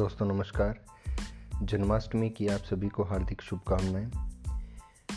दोस्तों, 0.00 0.26
नमस्कार। 0.26 0.78
जन्माष्टमी 1.62 2.28
की 2.30 2.46
आप 2.48 2.60
सभी 2.60 2.88
को 2.88 3.04
हार्दिक 3.04 3.42
शुभकामनाएँ। 3.42 4.10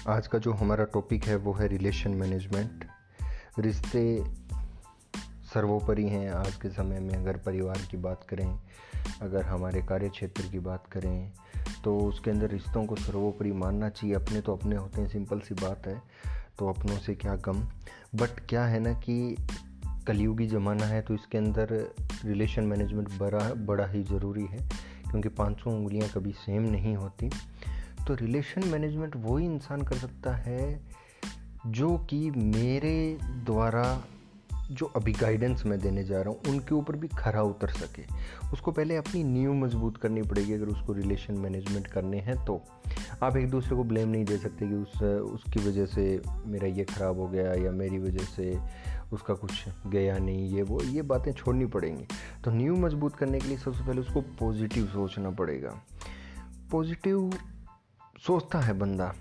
आज 0.08 0.28
का 0.28 0.38
जो 0.38 0.52
हमारा 0.52 0.84
टॉपिक 0.84 1.26
है, 1.26 1.36
वो 1.36 1.54
है 1.54 1.68
रिलेशन 1.68 2.12
मैनेजमेंट 2.12 2.86
रिश्ते 3.60 4.24
सर्वोपरि 5.54 6.08
हैं 6.08 6.32
आज 6.32 6.56
के 6.56 6.70
समय 6.70 7.00
में, 7.00 7.14
अगर 7.16 7.38
परिवार 7.38 7.78
की 7.92 7.98
बात 7.98 8.26
करें, 8.30 8.60
अगर 9.22 9.44
हमारे 9.44 9.82
कार्य 9.82 10.10
क्षेत्र 10.10 10.48
की 10.48 10.60
बात 10.60 10.88
करें 10.88 11.32
तो 11.84 11.98
उसके 12.00 12.32
अंदर 12.32 12.50
रिश्तों 12.50 12.86
को 12.86 12.96
सर्वोपरि 12.96 13.52
मानना 13.54 13.90
चाहिए। 13.90 14.16
अपने 14.16 14.42
तो 14.42 14.56
अपने 14.56 14.76
होते 14.76 15.02
हैं 15.02 15.08
सिंपल 15.10 15.40
सी 15.40 15.56
बात 15.56 15.88
है 15.88 16.02
तो 16.60 16.70
अपनों 16.70 16.98
से 16.98 17.16
क्या 17.16 17.36
कम? 17.38 17.64
बट 18.16 18.40
क्या 18.50 18.66
है 18.66 18.80
ना 18.80 18.94
कि 19.00 19.36
कलयुगी 20.08 20.48
ज़माना 20.48 20.86
है 20.86 21.02
तो 21.02 21.14
इसके 21.14 21.38
अंदर 21.38 21.94
रिलेशन 22.26 22.64
मैनेजमेंट 22.64 23.10
बड़ा 23.20 23.50
बड़ा 23.66 23.86
ही 23.86 24.04
ज़रूरी 24.04 24.46
है, 24.46 24.68
क्योंकि 25.12 25.30
पाँचों 25.30 25.74
उंगलियाँ 25.74 26.10
कभी 26.10 26.32
सेम 26.32 26.64
नहीं 26.64 26.96
होती। 26.96 27.30
तो 28.08 28.16
रिलेशन 28.16 28.68
मैनेजमेंट 28.68 29.16
वही 29.16 29.46
इंसान 29.46 29.82
कर 29.82 29.96
सकता 29.96 30.36
है, 30.36 30.80
जो 31.68 31.98
कि 32.10 32.30
मेरे 32.32 33.18
द्वारा 33.46 34.04
जो 34.72 34.86
अभी 34.86 35.12
गाइडेंस 35.12 35.64
मैं 35.66 35.80
देने 35.80 36.04
जा 36.04 36.22
रहा 36.22 36.30
हूँ, 36.30 36.40
उनके 36.50 36.76
ऊपर 36.76 36.96
भी 36.96 37.08
खरा 37.08 37.42
उतर 37.44 37.70
सके। 37.70 38.04
उसको 38.54 38.72
पहले 38.72 38.96
अपनी 38.96 39.24
नींव 39.24 39.54
मज़बूत 39.54 39.98
करनी 39.98 40.22
पड़ेगी 40.22 40.54
अगर 40.54 40.66
उसको 40.66 40.94
रिलेशन 40.94 41.34
मैनेजमेंट 41.34 41.88
करने 41.88 42.20
हैं 42.20 42.36
तो। 42.46 42.62
आप 43.24 43.38
एक 43.38 43.50
दूसरे 43.50 43.76
को 43.76 43.84
ब्लेम 43.84 44.10
नहीं 44.10 44.26
दे 44.26 44.38
सकते 44.38 44.68
कि 44.68 44.76
उस, 44.76 45.02
उसकी 45.04 45.60
वजह 45.60 45.86
से 45.86 46.22
मेरा 46.48 46.68
ये 46.68 46.84
ख़राब 46.84 47.20
हो 47.20 47.28
गया 47.28 47.54
या 47.54 47.72
मेरी 47.72 48.00
वजह 48.00 48.24
से 48.26 48.58
उसका 49.14 49.34
कुछ 49.34 49.66
गया 49.88 50.18
नहीं, 50.18 50.50
ये 50.50 50.62
वो, 50.62 50.82
ये 50.82 51.02
बातें 51.02 51.34
छोड़नी 51.34 51.66
पड़ेंगी। 51.66 52.08
तो 52.44 52.52
न्यू 52.52 52.76
मज़बूत 52.76 53.16
करने 53.16 53.40
के 53.40 53.48
लिए 53.48 53.58
सबसे 53.58 53.84
पहले 53.84 54.02
उसको 54.02 54.22
पॉजिटिव 54.22 54.86
सोचना 54.86 55.30
पड़ेगा। 55.30 55.82
पॉजिटिव 56.72 57.34
सोचता 58.28 58.60
है 58.60 58.74
बंदा। 58.74 59.14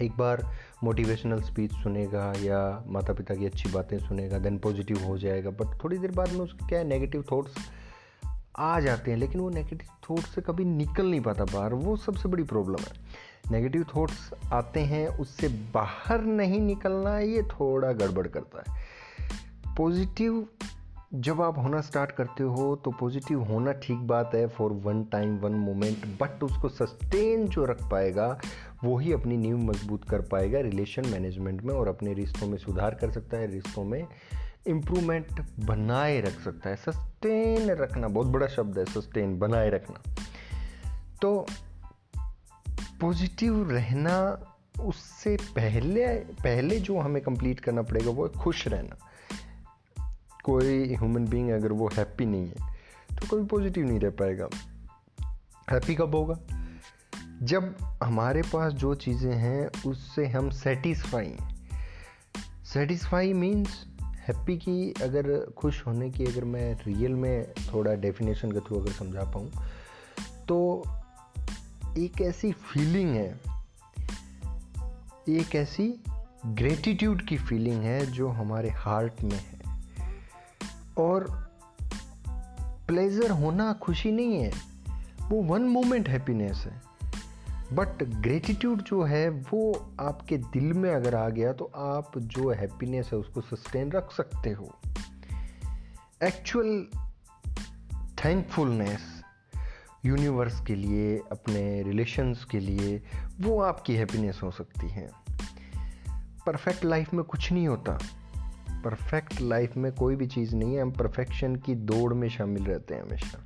एक 0.00 0.16
बार 0.16 0.46
मोटिवेशनल 0.84 1.40
स्पीच 1.42 1.72
सुनेगा 1.72 2.32
या 2.36 2.84
माता 2.86 3.12
पिता 3.12 3.34
की 3.34 3.46
अच्छी 3.46 3.68
बातें 3.68 3.98
सुनेगा 3.98 4.38
देन 4.38 4.58
पॉजिटिव 4.58 5.04
हो 5.04 5.18
जाएगा। 5.18 5.50
बट 5.50 5.84
थोड़ी 5.84 5.98
देर 5.98 6.10
बाद 6.10 6.32
में 6.32 6.40
उसके 6.40 6.66
क्या 6.66 6.78
है 6.78 6.84
नेगेटिव 6.84 7.24
थॉट्स 7.32 7.54
आ 8.58 8.80
जाते 8.80 9.10
हैं, 9.10 9.18
लेकिन 9.18 9.40
वो 9.40 9.50
नेगेटिव 9.50 9.88
थॉट 10.10 10.20
से 10.20 10.40
कभी 10.40 10.64
निकल 10.64 11.06
नहीं 11.06 11.20
पाता 11.20 11.44
बाहर। 11.44 11.74
वो 11.74 11.96
सबसे 11.96 12.28
बड़ी 12.28 12.42
प्रॉब्लम 12.42 12.76
है। 12.78 13.24
नेगेटिव 13.50 13.86
थॉट्स 13.96 14.30
आते 14.52 14.80
हैं, 14.80 15.08
उससे 15.08 15.48
बाहर 15.48 16.22
नहीं 16.22 16.60
निकलना, 16.60 17.18
ये 17.18 17.42
थोड़ा 17.42 17.92
गड़बड़ 17.92 18.28
करता 18.28 18.64
है। 18.68 18.93
पॉजिटिव 19.78 20.48
जब 21.14 21.40
आप 21.42 21.58
होना 21.58 21.80
स्टार्ट 21.80 22.12
करते 22.12 22.42
हो 22.42 22.76
तो 22.76 22.90
पॉजिटिव 22.90 23.42
होना 23.42 23.72
ठीक 23.72 23.98
बात 23.98 24.30
है 24.34 24.46
for 24.46 24.72
one 24.72 25.04
time 25.04 25.36
one 25.36 25.52
moment 25.52 26.06
but 26.06 26.42
उसको 26.42 26.68
सस्टेन 26.68 27.48
जो 27.48 27.64
रख 27.64 27.90
पाएगा 27.90 28.40
वो 28.84 28.98
ही 28.98 29.12
अपनी 29.12 29.36
नींव 29.36 29.56
मज़बूत 29.56 30.04
कर 30.04 30.20
पाएगा 30.20 30.60
रिलेशन 30.60 31.06
मैनेजमेंट 31.06 31.62
में 31.62 31.74
और 31.74 31.88
अपने 31.88 32.12
रिश्तों 32.12 32.46
में 32.46 32.58
सुधार 32.58 32.94
कर 32.94 33.10
सकता 33.10 33.36
है, 33.36 33.46
रिश्तों 33.46 33.84
में 33.84 34.06
इम्प्रूवमेंट 34.66 35.26
बनाए 35.60 36.20
रख 36.20 36.40
सकता 36.40 36.70
है। 36.70 36.76
सस्टेन 36.76 37.70
रखना, 37.70 38.08
बहुत 38.08 38.26
बड़ा 38.26 38.46
शब्द 38.46 38.78
है 38.78 38.84
सस्टेन 38.84 39.38
बनाए 39.38 39.70
रखना। 39.70 40.14
तो 41.22 41.46
पॉजिटिव 43.00 43.70
रहना, 43.70 44.38
उससे 44.80 45.36
पहले 45.36 46.06
पहले 46.18 46.80
जो 46.80 46.98
हमें 46.98 47.22
कंप्लीट 47.22 47.60
करना 47.60 47.82
पड़ेगा, 47.82 48.10
वो 48.10 48.26
है 48.26 48.40
खुश 48.40 48.68
रहना। 48.68 48.96
कोई 50.44 50.94
ह्यूमन 50.94 51.24
बीइंग 51.24 51.50
अगर 51.50 51.72
वो 51.72 51.88
हैप्पी 51.88 52.26
नहीं 52.26 52.48
है 52.48 52.72
तो 53.10 53.26
कभी 53.26 53.44
पॉजिटिव 53.46 53.86
नहीं 53.86 53.98
रह 54.00 54.10
पाएगा। 54.10 54.48
हैप्पी 55.70 55.94
कब 55.94 56.14
होगा? 56.14 56.38
जब 57.42 57.74
हमारे 58.02 58.42
पास 58.42 58.72
जो 58.72 58.94
चीज़ें 58.94 59.32
हैं, 59.32 59.68
उससे 59.86 60.26
हम 60.26 60.50
सेटिस्फाई 60.50 61.26
हैं। 61.26 61.54
सेटिस्फाई 62.64 63.32
मीन्स 63.32 63.84
हैप्पी 64.28 64.56
की 64.58 64.92
अगर 65.02 65.38
खुश 65.52 65.86
होने 65.86 66.10
की 66.10 66.24
अगर 66.24 66.44
मैं 66.44 66.74
रियल 66.86 67.14
में 67.14 67.52
थोड़ा 67.72 67.94
डेफिनेशन 67.94 68.52
के 68.52 68.60
थ्रू 68.60 68.80
अगर 68.80 68.92
समझा 68.92 69.24
पाऊँ 69.24 69.50
तो 70.48 70.84
एक 71.98 72.20
ऐसी 72.20 72.52
फीलिंग 72.52 73.10
है, 73.10 73.28
एक 75.30 75.54
ऐसी 75.54 75.92
ग्रेटिट्यूड 76.46 77.26
की 77.26 77.36
फीलिंग 77.38 77.82
है 77.82 78.06
जो 78.06 78.28
हमारे 78.28 78.70
हार्ट 78.70 79.22
में 79.22 79.38
है। 79.38 79.63
और 80.98 81.44
प्लेजर 82.86 83.30
होना 83.30 83.72
खुशी 83.72 84.12
नहीं 84.12 84.42
है। 84.42 84.52
वो 85.28 85.42
वन 85.42 85.62
मोमेंट 85.62 86.08
हैप्पीनेस 86.08 86.56
है। 86.56 86.82
बट 87.72 88.02
ग्रेटिट्यूड 88.02 88.82
जो 88.82 89.02
है, 89.02 89.28
वो 89.28 89.92
आपके 90.00 90.36
दिल 90.36 90.72
में 90.72 90.94
अगर 90.94 91.14
आ 91.14 91.28
गया 91.28 91.52
तो 91.52 91.64
आप 91.64 92.18
जो 92.18 92.50
हैप्पीनेस 92.50 93.10
है, 93.12 93.18
उसको 93.18 93.40
सस्टेन 93.40 93.92
रख 93.92 94.12
सकते 94.12 94.50
हो। 94.50 94.78
एक्चुअल 96.22 96.86
थैंकफुलनेस 98.24 99.22
यूनिवर्स 100.06 100.64
के 100.64 100.74
लिए, 100.74 101.20
अपने 101.32 101.82
रिलेशंस 101.82 102.44
के 102.44 102.60
लिए, 102.60 103.02
वो 103.40 103.60
आपकी 103.60 103.94
हैप्पीनेस 103.94 104.40
हो 104.42 104.50
सकती 104.50 104.88
है। 104.88 105.10
परफेक्ट 106.46 106.84
लाइफ 106.84 107.14
में 107.14 107.24
कुछ 107.24 107.52
नहीं 107.52 107.68
होता। 107.68 107.98
परफेक्ट 108.84 109.40
लाइफ 109.40 109.76
में 109.76 109.92
कोई 109.92 110.16
भी 110.16 110.26
चीज़ 110.26 110.54
नहीं 110.56 110.74
है, 110.74 110.82
हम 110.82 110.90
परफेक्शन 110.90 111.56
की 111.56 111.74
दौड़ 111.74 112.14
में 112.14 112.28
शामिल 112.28 112.64
रहते 112.64 112.94
हैं 112.94 113.02
हमेशा। 113.02 113.38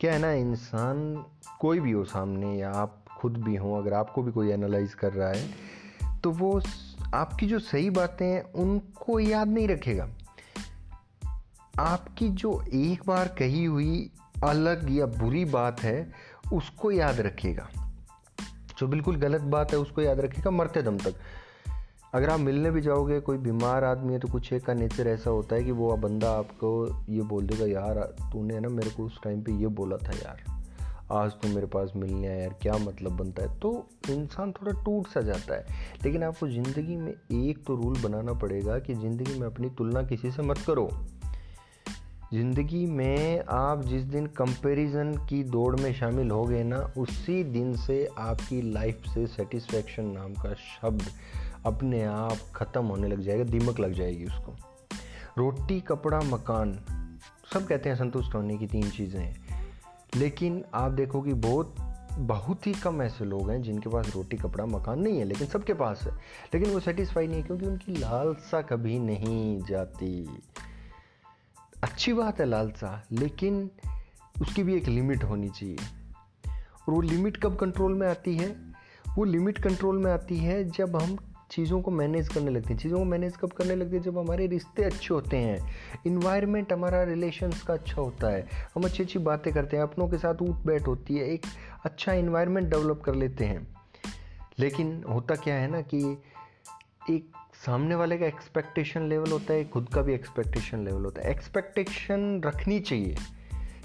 क्या 0.00 0.12
है 0.12 0.18
ना, 0.18 0.32
इंसान 0.32 1.24
कोई 1.60 1.80
भी 1.80 1.92
हो 1.92 2.04
सामने 2.04 2.56
या 2.56 2.70
आप 2.70 3.04
खुद 3.18 3.36
भी 3.36 3.56
हों, 3.56 3.78
अगर 3.78 3.94
आपको 3.94 4.22
भी 4.22 4.32
कोई 4.32 4.50
एनालाइज 4.50 4.94
कर 4.94 5.12
रहा 5.12 5.28
है 5.28 5.48
तो 6.22 6.30
वो 6.30 6.60
आपकी 7.14 7.46
जो 7.46 7.58
सही 7.58 7.90
बातें 7.90 8.26
हैं, 8.26 8.42
उनको 8.52 9.18
याद 9.20 9.48
नहीं 9.48 9.68
रखेगा। 9.68 10.08
आपकी 11.78 12.28
जो 12.28 12.64
एक 12.72 13.02
बार 13.06 13.28
कही 13.28 13.64
हुई 13.64 14.10
अलग 14.44 14.90
या 14.90 15.06
बुरी 15.06 15.44
बात 15.44 15.80
है, 15.80 16.12
उसको 16.52 16.90
याद 16.90 17.20
रखेगा। 17.20 17.68
जो 18.78 18.86
बिल्कुल 18.86 19.16
गलत 19.16 19.40
बात 19.40 19.72
है, 19.72 19.78
उसको 19.78 20.02
याद 20.02 20.20
रखेगा 20.20 20.50
मरते 20.50 20.82
दम 20.82 20.98
तक। 20.98 21.14
अगर 22.14 22.30
आप 22.30 22.40
मिलने 22.40 22.70
भी 22.70 22.80
जाओगे, 22.80 23.18
कोई 23.20 23.36
बीमार 23.36 23.84
आदमी 23.84 24.12
है 24.12 24.18
तो 24.18 24.28
कुछ 24.28 24.52
एक 24.52 24.64
का 24.64 24.74
नेचर 24.74 25.06
ऐसा 25.06 25.30
होता 25.30 25.56
है 25.56 25.64
कि 25.64 25.70
वो 25.70 25.96
बंदा 25.96 26.30
आपको 26.30 26.68
ये 27.08 27.22
बोल 27.22 27.46
देगा, 27.46 27.66
यार 27.66 27.98
तूने 28.32 28.60
ना 28.60 28.68
मेरे 28.68 28.90
को 28.90 29.04
उस 29.04 29.18
टाइम 29.24 29.40
पे 29.42 29.52
ये 29.52 29.66
बोला 29.66 29.96
था 29.96 30.12
यार। 30.12 30.42
आज 31.12 31.32
तो 31.32 31.48
मेरे 31.48 31.66
पास 31.66 31.92
मिलने 31.96 32.28
आया 32.28 32.36
यार, 32.36 32.54
क्या 32.62 32.76
मतलब 32.76 33.16
बनता 33.16 33.42
है? 33.42 33.58
तो 33.58 33.88
इंसान 34.10 34.52
थोड़ा 34.52 34.72
टूट 34.84 35.08
सा 35.08 35.20
जाता 35.20 35.54
है। 35.54 35.66
लेकिन 36.04 36.22
आपको 36.22 36.48
ज़िंदगी 36.48 36.96
में 36.96 37.12
एक 37.12 37.64
तो 37.66 37.76
रूल 37.76 38.00
बनाना 38.02 38.32
पड़ेगा 38.32 38.78
कि 38.78 38.94
ज़िंदगी 38.94 39.38
में 39.40 39.46
अपनी 39.46 39.70
तुलना 39.70 40.02
किसी 40.02 40.30
से 40.30 40.42
मत 40.42 40.58
करो। 40.58 40.88
ज़िंदगी 42.34 42.86
में 42.86 43.42
आप 43.48 43.84
जिस 43.84 44.02
दिन 44.04 44.26
कंपैरिजन 44.26 45.12
की 45.28 45.42
दौड़ 45.44 45.74
में 45.76 45.92
शामिल 45.94 46.30
हो 46.30 46.44
गए 46.44 46.62
ना, 46.64 46.78
उसी 46.98 47.42
दिन 47.44 47.76
से 47.76 48.08
आपकी 48.18 48.62
लाइफ 48.72 49.02
से 49.14 49.26
सेटिस्फैक्शन 49.26 50.04
नाम 50.04 50.34
का 50.34 50.54
शब्द 50.54 51.02
अपने 51.66 52.04
आप 52.04 52.36
ख़त्म 52.54 52.84
होने 52.84 53.08
लग 53.08 53.20
जाएगा, 53.20 53.44
दीमक 53.44 53.80
लग 53.80 53.92
जाएगी 53.92 54.24
उसको। 54.24 54.56
रोटी, 55.38 55.80
कपड़ा, 55.80 56.20
मकान, 56.20 56.72
सब 57.54 57.66
कहते 57.66 57.88
हैं 57.88 57.96
संतुष्ट 57.96 58.34
होने 58.34 58.58
की 58.58 58.66
तीन 58.66 58.90
चीज़ें। 58.90 59.20
हैं 59.20 59.44
लेकिन 60.16 60.64
आप 60.74 60.92
देखो 60.92 61.22
कि 61.22 61.32
बहुत 61.32 61.74
बहुत 62.18 62.66
ही 62.66 62.72
कम 62.72 63.02
ऐसे 63.02 63.24
लोग 63.24 63.50
हैं 63.50 63.62
जिनके 63.62 63.88
पास 63.88 64.16
रोटी, 64.16 64.36
कपड़ा, 64.36 64.66
मकान 64.66 65.00
नहीं 65.00 65.18
है, 65.18 65.24
लेकिन 65.24 65.46
सबके 65.46 65.74
पास 65.74 66.02
है। 66.02 66.12
लेकिन 66.54 66.70
वो 66.70 66.80
सेटिस्फाई 66.80 67.26
नहीं 67.26 67.36
है 67.36 67.42
क्योंकि 67.42 67.66
उनकी 67.66 67.92
लालसा 67.92 68.62
कभी 68.62 68.98
नहीं 68.98 69.62
जाती। 69.62 70.28
अच्छी 71.82 72.12
बात 72.12 72.40
है 72.40 72.46
लालसा, 72.46 73.06
लेकिन 73.12 73.70
उसकी 74.42 74.62
भी 74.62 74.74
एक 74.74 74.88
लिमिट 74.88 75.24
होनी 75.24 75.48
चाहिए। 75.48 75.76
और 76.88 76.94
वो 76.94 77.00
लिमिट 77.00 77.36
कब 77.36 77.56
कंट्रोल 77.56 77.94
में 77.94 78.08
आती 78.08 78.36
है? 78.36 78.56
वो 79.18 79.24
लिमिट 79.24 79.58
कंट्रोल 79.58 79.98
में 79.98 80.12
आती 80.12 80.38
है 80.38 80.64
जब 80.64 80.96
हम 81.02 81.33
चीज़ों 81.50 81.82
को 81.82 81.90
मैनेज 81.90 82.28
करने 82.28 82.50
लगते 82.50 82.72
हैं। 82.74 82.80
चीज़ों 82.80 82.98
को 82.98 83.04
मैनेज 83.04 83.36
कब 83.36 83.52
करने 83.52 83.76
लगते 83.76 83.96
हैं? 83.96 84.02
जब 84.02 84.18
हमारे 84.18 84.46
रिश्ते 84.46 84.84
अच्छे 84.84 85.14
होते 85.14 85.36
हैं। 85.36 85.70
इन्वायरमेंट 86.06 86.72
हमारा 86.72 87.02
रिलेशंस 87.02 87.62
का 87.62 87.74
अच्छा 87.74 88.02
होता 88.02 88.28
है। 88.28 88.46
हम 88.74 88.84
अच्छी 88.84 89.02
अच्छी 89.02 89.18
बातें 89.18 89.52
करते 89.52 89.76
हैं। 89.76 89.82
अपनों 89.82 90.08
के 90.08 90.18
साथ 90.18 90.34
उठ 90.34 90.56
बैठ 90.56 90.86
होती 90.86 91.16
है। 91.16 91.24
एक 91.24 91.46
अच्छा 91.84 92.12
इन्वायरमेंट 92.12 92.70
डेवलप 92.70 93.02
कर 93.04 93.14
लेते 93.14 93.44
हैं। 93.44 93.76
लेकिन 94.58 95.04
होता 95.10 95.34
क्या 95.34 95.54
है 95.54 95.70
ना 95.70 95.80
कि 95.80 96.22
एक 97.10 97.30
सामने 97.66 97.94
वाले 97.94 98.18
का 98.18 98.26
एक्सपेक्टेशन 98.26 99.02
लेवल 99.02 99.30
होता 99.30 99.52
है, 99.52 99.64
खुद 99.64 99.88
का 99.94 100.02
भी 100.02 100.14
एक्सपेक्टेशन 100.14 100.84
लेवल 100.84 101.04
होता 101.04 101.22
है। 101.22 101.30
एक्सपेक्टेशन 101.30 102.42
रखनी 102.44 102.80
चाहिए 102.80 103.16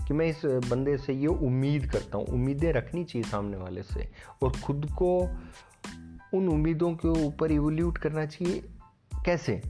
कि 0.08 0.14
मैं 0.14 0.26
इस 0.26 0.46
बंदे 0.46 0.98
से 0.98 1.14
ये 1.14 1.28
उम्मीद 1.28 1.92
करता 1.92 2.18
हूँ। 2.18 2.26
उम्मीदें 2.26 2.74
रखनी 2.74 3.04
चाहिए 3.04 3.30
सामने 3.30 3.58
वाले 3.58 3.84
से। 3.84 4.12
और 4.44 4.52
खुद 4.64 4.86
को 4.92 5.30
उन 6.34 6.48
उम्मीदों 6.50 6.94
के 6.96 7.08
ऊपर 7.26 7.52
इवोल्यूट 7.52 7.98
करना 7.98 8.26
चाहिए। 8.26 8.64
कैसे? 9.26 9.62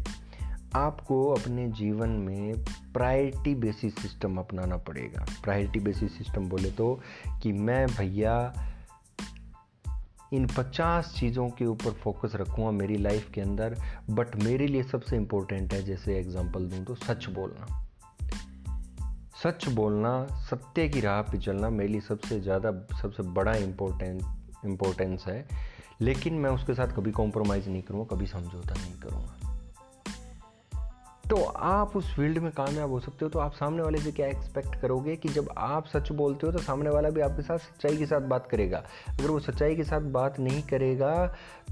आपको 0.75 1.25
अपने 1.33 1.67
जीवन 1.69 2.09
में 2.09 2.63
प्रायोरिटी 2.94 3.53
बेसिस 3.56 3.95
सिस्टम 3.95 4.38
अपनाना 4.38 4.77
पड़ेगा। 4.77 5.25
प्रायोरिटी 5.44 5.79
बेसिस 5.79 6.17
सिस्टम 6.17 6.50
बोले 6.50 6.71
तो 6.71 7.00
कि 7.44 7.51
मैं 7.51 7.85
भैया 7.88 8.35
इन 10.33 10.45
पचास 10.47 11.13
चीज़ों 11.17 11.50
के 11.50 11.65
ऊपर 11.65 11.91
फोकस 11.94 12.35
रखूँगा 12.35 12.71
मेरी 12.71 12.97
लाइफ 12.97 13.29
के 13.31 13.41
अंदर 13.41 13.75
बट 14.09 14.35
मेरे 14.35 14.67
लिए 14.67 14.83
सबसे 14.83 15.15
इम्पोर्टेंट 15.15 15.73
है, 15.73 15.81
जैसे 15.83 16.17
एग्जांपल 16.19 16.67
दूँ 16.69 16.83
तो 16.85 16.95
सच 16.95 17.25
बोलना। 17.29 17.85
सच 19.44 19.67
बोलना, 19.69 20.25
सत्य 20.50 20.88
की 20.89 21.00
राह 21.00 21.21
पे 21.21 21.38
चलना 21.38 21.69
मेरे 21.69 21.91
लिए 21.91 22.01
सबसे 22.01 22.39
ज़्यादा, 22.39 22.71
सबसे 23.01 23.23
बड़ा 23.23 23.53
इम्पोर्टेंट 23.55 24.21
इम्पोर्टेंस 24.65 25.25
है। 25.27 25.41
लेकिन 26.01 26.34
मैं 26.34 26.50
उसके 26.50 26.74
साथ 26.74 26.96
कभी 26.96 27.12
कॉम्प्रोमाइज़ 27.12 27.69
नहीं 27.69 27.81
करूँगा 27.81 28.16
कभी 28.16 28.28
समझौता 28.28 28.75
नहीं 28.75 29.00
करूँगा। 29.00 29.38
तो 31.29 31.41
आप 31.65 31.95
उस 31.95 32.13
फ़ील्ड 32.15 32.37
में 32.37 32.51
कामयाब 32.51 32.91
हो 32.91 32.99
सकते 32.99 33.25
हो 33.25 33.29
तो 33.31 33.39
आप 33.39 33.53
सामने 33.53 33.81
वाले 33.83 33.97
से 33.97 34.11
क्या 34.11 34.27
एक्सपेक्ट 34.27 34.75
करोगे 34.81 35.15
कि 35.15 35.29
जब 35.29 35.49
आप 35.57 35.87
सच 35.87 36.11
बोलते 36.11 36.47
हो 36.47 36.53
तो 36.53 36.59
सामने 36.59 36.89
वाला 36.89 37.09
भी 37.09 37.21
आपके 37.21 37.41
साथ 37.41 37.57
सच्चाई 37.57 37.97
के 37.97 38.05
साथ 38.05 38.21
बात 38.29 38.47
करेगा। 38.47 38.77
अगर 39.09 39.29
वो 39.29 39.39
सच्चाई 39.39 39.75
के 39.75 39.83
साथ 39.83 40.01
बात 40.11 40.39
नहीं 40.39 40.61
करेगा 40.63 41.13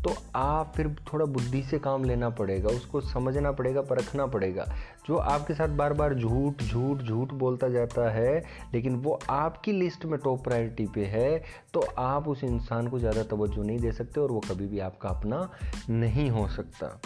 तो 0.03 0.15
आप 0.35 0.73
फिर 0.75 0.95
थोड़ा 1.11 1.25
बुद्धि 1.27 1.63
से 1.63 1.79
काम 1.79 2.03
लेना 2.03 2.29
पड़ेगा, 2.31 2.69
उसको 2.69 3.01
समझना 3.01 3.51
पड़ेगा, 3.51 3.81
परखना 3.81 4.25
पड़ेगा। 4.27 4.65
जो 5.07 5.15
आपके 5.15 5.53
साथ 5.53 5.69
बार 5.77 5.93
बार 5.93 6.13
झूठ 6.15 6.63
झूठ 6.63 7.01
झूठ 7.01 7.33
बोलता 7.35 7.69
जाता 7.69 8.09
है, 8.11 8.39
लेकिन 8.73 8.95
वो 8.95 9.19
आपकी 9.29 9.71
लिस्ट 9.71 10.05
में 10.05 10.19
टॉप 10.19 10.43
प्रायोरिटी 10.43 10.87
पे 10.95 11.05
है 11.07 11.43
तो 11.73 11.87
आप 11.99 12.27
उस 12.27 12.43
इंसान 12.43 12.87
को 12.87 12.99
ज़्यादा 12.99 13.23
तवज्जो 13.25 13.63
नहीं 13.63 13.79
दे 13.79 13.91
सकते 13.93 14.21
और 14.21 14.31
वो 14.31 14.39
कभी 14.49 14.67
भी 14.67 14.79
आपका 14.81 15.09
अपना 15.09 15.49
नहीं 15.89 16.29
हो 16.29 16.47
सकता। 16.47 16.99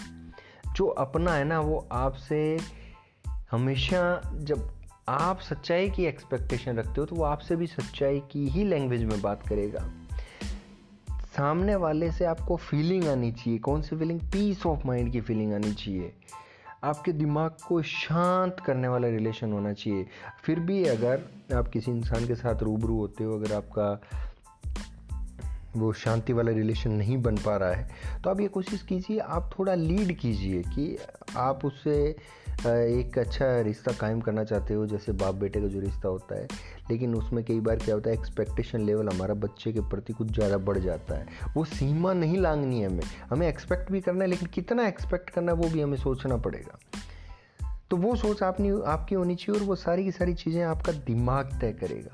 जो 0.76 0.88
अपना 0.88 1.34
है 1.34 1.44
ना, 1.44 1.60
वो 1.60 1.88
आपसे 1.92 2.60
हमेशा 3.52 4.32
जब 4.36 4.70
आप 5.10 5.40
सच्चाई 5.40 5.90
की 5.90 6.06
एक्सपेक्टेशन 6.06 6.78
रखते 6.78 6.94
हो 6.98 7.06
तो 7.06 7.16
वो 7.16 7.24
आपसे 7.24 7.56
भी 7.56 7.68
सच्चाई 7.68 8.20
की 8.32 8.48
ही 8.48 8.64
लैंग्वेज 8.64 9.04
में 9.04 9.22
बात 9.22 9.48
करेगा। 9.48 9.92
सामने 11.38 11.76
वाले 11.76 12.12
से 12.12 12.26
आपको 12.26 12.56
फीलिंग 12.56 13.08
आनी 13.08 13.32
चाहिए। 13.32 13.60
कौन 13.60 13.82
सी 13.82 13.96
फीलिंग 13.96 14.20
पीस 14.20 14.66
ऑफ़ 14.66 14.88
माइंड 14.88 15.12
की 15.12 15.22
फीलिंग 15.22 15.54
आनी 15.54 15.74
चाहिए। 15.74 16.14
आपके 16.84 17.12
दिमाग 17.12 17.52
को 17.68 17.82
शांत 17.82 18.60
करने 18.60 18.88
वाला 18.88 19.08
रिलेशन 19.08 19.54
होना 19.54 19.74
चाहिए। 19.74 20.08
फिर 20.44 20.60
भी 20.60 20.86
अगर 20.86 21.22
आप 21.56 21.68
किसी 21.68 21.92
इंसान 21.92 22.28
के 22.28 22.36
साथ 22.36 22.64
रूबरू 22.64 22.98
होते 22.98 23.24
हो, 23.24 23.34
अगर 23.34 23.54
आपका 23.54 24.02
वो 25.76 25.92
शांति 25.94 26.34
वाला 26.34 26.52
रिलेशन 26.52 26.92
नहीं 26.92 27.18
बन 27.24 27.36
पा 27.38 27.56
रहा 27.58 27.72
है 27.72 28.20
तो 28.24 28.30
आप 28.30 28.40
ये 28.40 28.48
कोशिश 28.50 28.82
कीजिए, 28.82 29.18
आप 29.20 29.50
थोड़ा 29.60 29.74
लीड 29.76 30.18
कीजिए 30.20 30.62
कि 30.66 30.98
आप 31.38 31.66
उससे 31.66 31.98
एक 32.62 33.18
अच्छा 33.18 33.46
रिश्ता 33.62 33.92
कायम 33.92 34.20
करना 34.22 34.44
चाहते 34.44 34.74
हो, 34.74 34.86
जैसे 34.88 35.12
बाप 35.14 35.36
बेटे 35.36 35.62
का 35.62 35.68
जो 35.68 35.80
रिश्ता 35.80 36.08
होता 36.08 36.36
है, 36.36 36.48
लेकिन 36.92 37.16
उसमें 37.16 37.44
कई 37.46 37.60
बार 37.60 37.76
क्या 37.76 37.96
होता 37.96 38.10
है 38.10 38.16
एक्सपेक्टेशन 38.16 38.82
लेवल 38.82 39.10
हमारा 39.10 39.34
बच्चे 39.36 39.72
के 39.74 39.82
प्रति 39.90 40.14
कुछ 40.14 40.32
ज़्यादा 40.32 40.58
बढ़ 40.60 40.78
जाता 40.78 41.16
है। 41.16 41.54
वो 41.56 41.64
सीमा 41.66 42.14
नहीं 42.14 42.38
लांगनी 42.38 42.82
है 42.82 42.90
हमें 42.90 43.04
हमें 43.30 43.48
एक्सपेक्ट 43.48 43.92
भी 43.92 44.02
करना 44.02 44.24
है, 44.24 44.30
लेकिन 44.30 44.50
कितना 44.54 44.88
एक्सपेक्ट 44.88 45.30
करना 45.30 45.52
है, 45.52 45.58
वो 45.58 45.70
भी 45.70 45.82
हमें 45.82 45.98
सोचना 45.98 46.38
पड़ेगा। 46.38 46.78
तो 47.92 47.98
वो 47.98 48.16
सोच 48.16 48.44
आपने, 48.44 48.70
आपकी 48.86 49.16
होनी 49.16 49.36
चाहिए 49.36 49.60
और 49.60 49.66
वो 49.68 49.76
सारी 49.76 50.04
की 50.04 50.12
सारी 50.12 50.34
चीज़ें 50.34 50.62
आपका 50.64 50.92
दिमाग 51.06 51.58
तय 51.62 51.74
करेगा। 51.74 52.14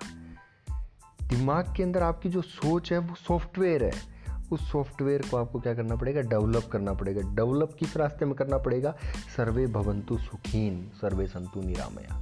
दिमाग 1.28 1.74
के 1.78 1.84
अंदर 1.84 2.04
आपकी 2.04 2.30
जो 2.30 2.42
सोच 2.42 2.92
है, 2.92 2.98
वो 2.98 3.16
सॉफ्टवेयर 3.16 3.84
है। 3.84 4.18
उस 4.52 4.72
सॉफ्टवेयर 4.72 5.22
को 5.22 5.38
आपको 5.38 5.60
क्या 5.60 5.74
करना 5.74 5.96
पड़ेगा? 5.96 6.22
डेवलप 6.22 6.66
करना 6.72 6.94
पड़ेगा। 6.94 7.22
डेवलप 7.22 7.76
किस 7.80 7.98
रास्ते 7.98 8.26
में 8.26 8.36
करना 8.36 8.58
पड़ेगा? 8.58 8.96
सर्वे 9.38 9.68
भवंतु 9.68 10.18
सुखीन, 10.18 10.92
सर्वे 10.96 11.28
संतु 11.28 11.62
निरामया। 11.62 12.22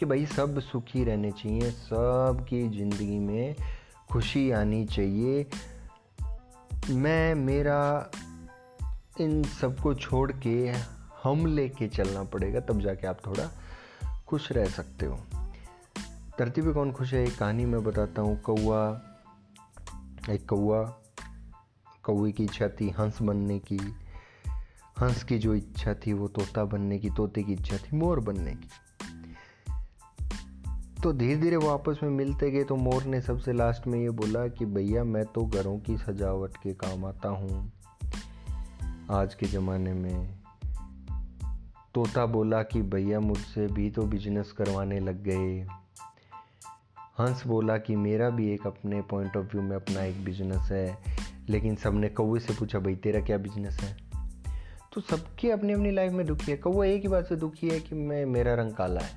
कि 0.00 0.06
भाई, 0.06 0.26
सब 0.26 0.60
सुखी 0.60 1.04
रहने 1.04 1.30
चाहिए 1.30 1.70
सब 1.70 2.46
की 2.48 2.68
ज़िंदगी 2.68 3.18
में 3.18 3.56
खुशी 4.12 4.50
आनी 4.50 4.84
चाहिए। 4.84 5.46
मैं, 6.90 7.34
मेरा, 7.34 8.10
इन 9.20 9.42
सबको 9.42 9.94
छोड़ 9.94 10.32
के 10.32 10.72
हम 11.22 11.46
लेके 11.46 11.88
चलना 11.88 12.24
पड़ेगा, 12.24 12.60
तब 12.60 12.80
जाके 12.80 13.06
आप 13.06 13.18
थोड़ा 13.26 13.50
खुश 14.26 14.52
रह 14.52 14.64
सकते 14.64 15.06
हो। 15.06 15.20
धरती 16.38 16.62
पे 16.62 16.72
कौन 16.72 16.92
खुश 16.92 17.14
है? 17.14 17.26
एक 17.26 17.38
कहानी 17.38 17.64
मैं 17.64 17.84
बताता 17.84 18.22
हूँ। 18.22 18.40
कौआ 18.40 19.02
एक 20.30 20.48
कौआ 20.48 20.82
कौए 22.02 22.32
की 22.32 22.44
इच्छा 22.44 22.68
थी 22.68 22.90
हंस 22.90 23.22
बनने 23.22 23.58
की। 23.58 23.76
हंस 25.00 25.24
की 25.24 25.38
जो 25.38 25.54
इच्छा 25.54 25.94
थी 25.94 26.12
वो 26.12 26.28
तोता 26.28 26.64
बनने 26.64 26.98
की, 26.98 27.10
तोते 27.10 27.42
की 27.42 27.52
इच्छा 27.52 27.76
थी 27.76 27.96
मोर 27.96 28.20
बनने 28.20 28.54
की। 28.54 28.68
तो 31.02 31.12
धीरे 31.12 31.36
धीरे 31.36 31.56
वो 31.56 31.68
आपस 31.68 32.00
में 32.02 32.10
मिलते 32.10 32.50
गए 32.50 32.64
तो 32.64 32.76
मोर 32.76 33.04
ने 33.04 33.20
सबसे 33.20 33.52
लास्ट 33.52 33.86
में 33.86 34.00
ये 34.00 34.10
बोला 34.10 34.48
कि, 34.48 34.64
भैया, 34.64 35.04
मैं 35.04 35.24
तो 35.24 35.46
घरों 35.46 35.78
की 35.78 35.98
सजावट 35.98 36.56
के 36.56 36.74
काम 36.74 37.04
आता 37.04 37.28
हूँ। 37.28 37.72
आज 39.10 39.34
के 39.34 39.46
ज़माने 39.46 39.92
में 39.92 40.38
तोता 41.94 42.26
बोला 42.26 42.62
कि, 42.62 42.82
भैया, 42.82 43.20
मुझसे 43.20 43.66
भी 43.66 43.90
तो 43.90 44.02
बिज़नेस 44.02 44.52
करवाने 44.52 45.00
लग 45.00 45.22
गए। 45.22 45.66
हंस 47.18 47.46
बोला 47.46 47.78
कि 47.78 47.96
मेरा 47.96 48.30
भी 48.30 48.52
एक 48.52 48.66
अपने 48.66 49.02
पॉइंट 49.02 49.36
ऑफ़ 49.36 49.46
व्यू 49.46 49.62
में 49.62 49.76
अपना 49.76 50.02
एक 50.02 50.24
बिज़नेस 50.24 50.72
है, 50.72 50.96
लेकिन 51.48 51.76
सबने 51.76 52.08
कौए 52.08 52.40
से 52.40 52.54
पूछा, 52.54 52.78
भाई, 52.78 52.96
तेरा 52.96 53.20
क्या 53.20 53.38
बिज़नेस 53.38 53.80
है? 53.80 53.96
तो 54.92 55.00
सबके 55.00 55.50
अपनी 55.50 55.72
अपनी 55.72 55.90
लाइफ 55.90 56.12
में 56.12 56.26
दुखी 56.26 56.50
है। 56.50 56.56
कौआ 56.56 56.86
एक 56.86 57.02
ही 57.02 57.08
बात 57.08 57.26
से 57.26 57.36
दुखी 57.36 57.68
है 57.68 57.80
कि 57.80 57.94
मैं, 57.94 58.26
मेरा 58.26 58.54
रंग 58.54 58.72
काला 58.72 59.00
है। 59.00 59.10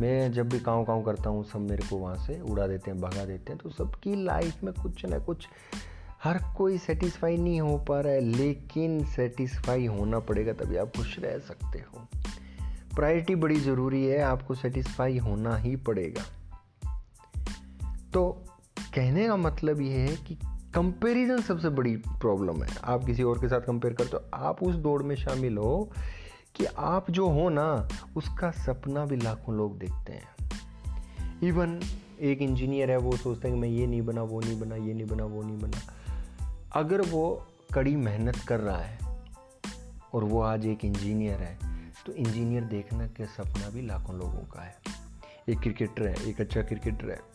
मैं 0.00 0.32
जब 0.32 0.48
भी 0.48 0.60
काँव 0.60 0.84
काँव 0.84 1.02
करता 1.02 1.30
हूँ, 1.30 1.44
सब 1.44 1.58
मेरे 1.58 1.88
को 1.88 1.96
वहाँ 1.96 2.16
से 2.16 2.40
उड़ा 2.40 2.66
देते 2.66 2.90
हैं, 2.90 3.00
भगा 3.00 3.24
देते 3.24 3.52
हैं। 3.52 3.60
तो 3.62 3.70
सबकी 3.70 4.24
लाइफ 4.24 4.62
में 4.64 4.74
कुछ 4.74 5.06
ना 5.06 5.18
कुछ, 5.18 5.48
हर 6.24 6.40
कोई 6.56 6.78
सेटिस्फाई 6.78 7.36
नहीं 7.36 7.60
हो 7.60 7.78
पा 7.78 8.00
रहा 8.00 8.12
है, 8.12 8.20
लेकिन 8.20 9.04
सेटिस्फाई 9.04 9.86
होना 9.86 10.18
पड़ेगा 10.18 10.52
तभी 10.52 10.76
आप 10.76 10.92
खुश 10.96 11.18
रह 11.18 11.38
सकते 11.38 11.78
हो। 11.78 12.08
प्रायोरिटी 12.96 13.34
बड़ी 13.34 13.60
ज़रूरी 13.60 14.06
है, 14.06 14.22
आपको 14.22 14.54
सेटिस्फाई 14.54 15.18
होना 15.18 15.56
ही 15.56 15.76
पड़ेगा। 15.76 16.22
कहने 18.94 19.26
का 19.26 19.36
मतलब 19.36 19.80
ये 19.80 19.98
है 19.98 20.16
कि 20.16 20.34
कंपैरिजन 20.74 21.40
सबसे 21.40 21.68
बड़ी 21.68 21.96
प्रॉब्लम 21.96 22.62
है। 22.62 22.76
आप 22.84 23.04
किसी 23.04 23.22
और 23.22 23.38
के 23.38 23.48
साथ 23.48 23.60
कंपेयर 23.60 23.94
करते 23.94 24.16
हो, 24.16 24.22
आप 24.34 24.62
उस 24.62 24.74
दौड़ 24.74 25.02
में 25.02 25.14
शामिल 25.16 25.58
हो 25.58 25.90
कि 26.54 26.64
आप 26.64 27.10
जो 27.10 27.28
हो 27.28 27.48
ना, 27.48 27.88
उसका 28.16 28.50
सपना 28.50 29.04
भी 29.04 29.16
लाखों 29.16 29.56
लोग 29.56 29.78
देखते 29.78 30.12
हैं। 30.12 31.40
इवन 31.42 31.80
एक 32.20 32.42
इंजीनियर 32.42 32.90
है, 32.90 32.96
वो 32.96 33.16
सोचते 33.16 33.48
हैं 33.48 33.56
कि 33.56 33.60
मैं 33.60 33.68
ये 33.68 33.86
नहीं 33.86 34.02
बना, 34.02 34.22
वो 34.22 34.40
नहीं 34.40 34.58
बना, 34.60 34.76
ये 34.76 34.94
नहीं 34.94 35.06
बना, 35.06 35.24
वो 35.24 35.42
नहीं 35.42 35.58
बना। 35.58 35.80
अगर 36.72 37.00
वो 37.00 37.46
कड़ी 37.74 37.96
मेहनत 37.96 38.36
कर 38.48 38.60
रहा 38.60 38.78
है 38.78 38.98
और 40.14 40.24
वो 40.24 40.40
आज 40.42 40.66
एक 40.66 40.84
इंजीनियर 40.84 41.38
है 41.38 41.58
तो 42.06 42.12
इंजीनियर 42.12 42.64
देखना 42.64 43.06
के 43.06 43.26
सपना 43.26 43.68
भी 43.70 43.82
लाखों 43.82 44.16
लोगों 44.16 44.46
का 44.46 44.62
है। 44.62 44.76
एक 45.48 45.60
क्रिकेटर 45.60 46.06
है, 46.06 46.14
एक 46.28 46.40
अच्छा 46.40 46.62
क्रिकेटर 46.62 47.10
है। 47.10 47.31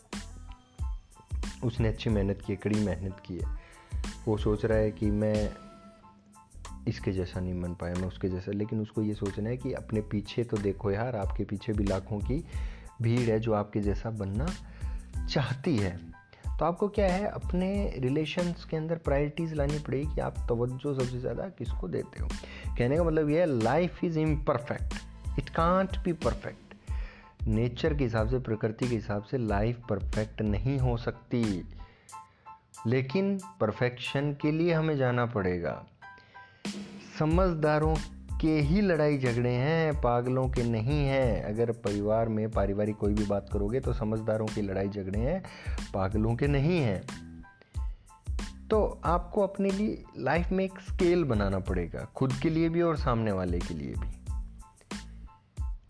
उसने 1.64 1.88
अच्छी 1.88 2.10
मेहनत 2.10 2.42
की, 2.46 2.56
कड़ी 2.56 2.80
मेहनत 2.80 3.22
की 3.26 3.34
है। 3.34 3.56
वो 4.26 4.36
सोच 4.36 4.64
रहा 4.64 4.78
है 4.78 4.90
कि 4.90 5.10
मैं 5.10 5.50
इसके 6.88 7.12
जैसा 7.12 7.40
नहीं 7.40 7.60
बन 7.60 7.74
पाया, 7.74 7.94
मैं 7.94 8.08
उसके 8.08 8.28
जैसा। 8.28 8.52
लेकिन 8.52 8.80
उसको 8.80 9.02
ये 9.02 9.14
सोचना 9.14 9.48
है 9.48 9.56
कि 9.56 9.72
अपने 9.72 10.00
पीछे 10.00 10.44
तो 10.44 10.56
देखो 10.56 10.90
यार, 10.90 11.16
आपके 11.16 11.44
पीछे 11.44 11.72
भी 11.72 11.84
लाखों 11.84 12.18
की 12.18 12.44
भीड़ 13.02 13.30
है 13.30 13.40
जो 13.40 13.52
आपके 13.52 13.80
जैसा 13.80 14.10
बनना 14.10 14.46
चाहती 15.26 15.76
है। 15.76 15.96
तो 16.58 16.64
आपको 16.64 16.88
क्या 16.88 17.12
है, 17.12 17.26
अपने 17.26 17.94
रिलेशन्स 17.98 18.64
के 18.64 18.76
अंदर 18.76 18.96
प्रायोरिटीज़ 18.96 19.54
लानी 19.54 19.78
पड़ेगी 19.78 20.14
कि 20.14 20.20
आप 20.20 20.38
तवज्जो 20.48 20.94
सबसे 20.94 21.18
ज़्यादा 21.20 21.48
किसको 21.48 21.88
देते 21.88 22.22
हो? 22.22 22.28
कहने 22.78 22.96
का 22.96 23.04
मतलब 23.04 23.30
ये 23.30 23.40
है 23.40 23.46
life 23.46 24.04
is 24.04 24.18
imperfect 24.18 24.94
it 25.38 25.48
can't 25.48 25.96
be 25.96 26.12
perfect 26.12 26.67
nature 27.48 27.94
के 27.94 28.04
हिसाब 28.04 28.28
से, 28.28 28.38
प्रकृति 28.38 28.88
के 28.88 28.94
हिसाब 28.94 29.22
से 29.22 29.38
लाइफ 29.38 29.78
परफेक्ट 29.88 30.42
नहीं 30.42 30.78
हो 30.78 30.96
सकती। 30.96 31.68
लेकिन 32.86 33.38
परफेक्शन 33.60 34.32
के 34.32 34.52
लिए 34.52 34.72
हमें 34.72 34.96
जाना 34.96 35.26
पड़ेगा। 35.26 35.86
समझदारों 37.18 37.94
के 38.40 38.60
ही 38.60 38.80
लड़ाई 38.80 39.18
झगड़े 39.18 39.50
हैं, 39.50 40.00
पागलों 40.00 40.48
के 40.48 40.62
नहीं 40.62 41.06
हैं। 41.06 41.42
अगर 41.42 41.72
परिवार 41.72 42.28
में 42.28 42.50
पारिवारिक 42.50 42.96
कोई 42.96 43.14
भी 43.14 43.24
बात 43.24 43.46
करोगे 43.52 43.80
तो 43.80 43.92
समझदारों 43.92 44.46
की 44.46 44.62
लड़ाई 44.62 44.88
झगड़े 44.88 45.18
हैं, 45.18 45.42
पागलों 45.94 46.36
के 46.36 46.46
नहीं 46.46 46.78
हैं। 46.78 47.02
तो 48.70 49.00
आपको 49.04 49.40
अपने 49.40 49.70
लिए 49.70 50.04
लाइफ 50.18 50.50
में 50.52 50.64
एक 50.64 50.80
स्केल 50.80 51.24
बनाना 51.24 51.58
पड़ेगा, 51.58 52.08
खुद 52.14 52.32
के 52.32 52.50
लिए 52.50 52.68
भी 52.68 52.82
और 52.82 52.96
सामने 52.96 53.32
वाले 53.32 53.58
के 53.58 53.74
लिए 53.74 53.94
भी। 53.98 54.17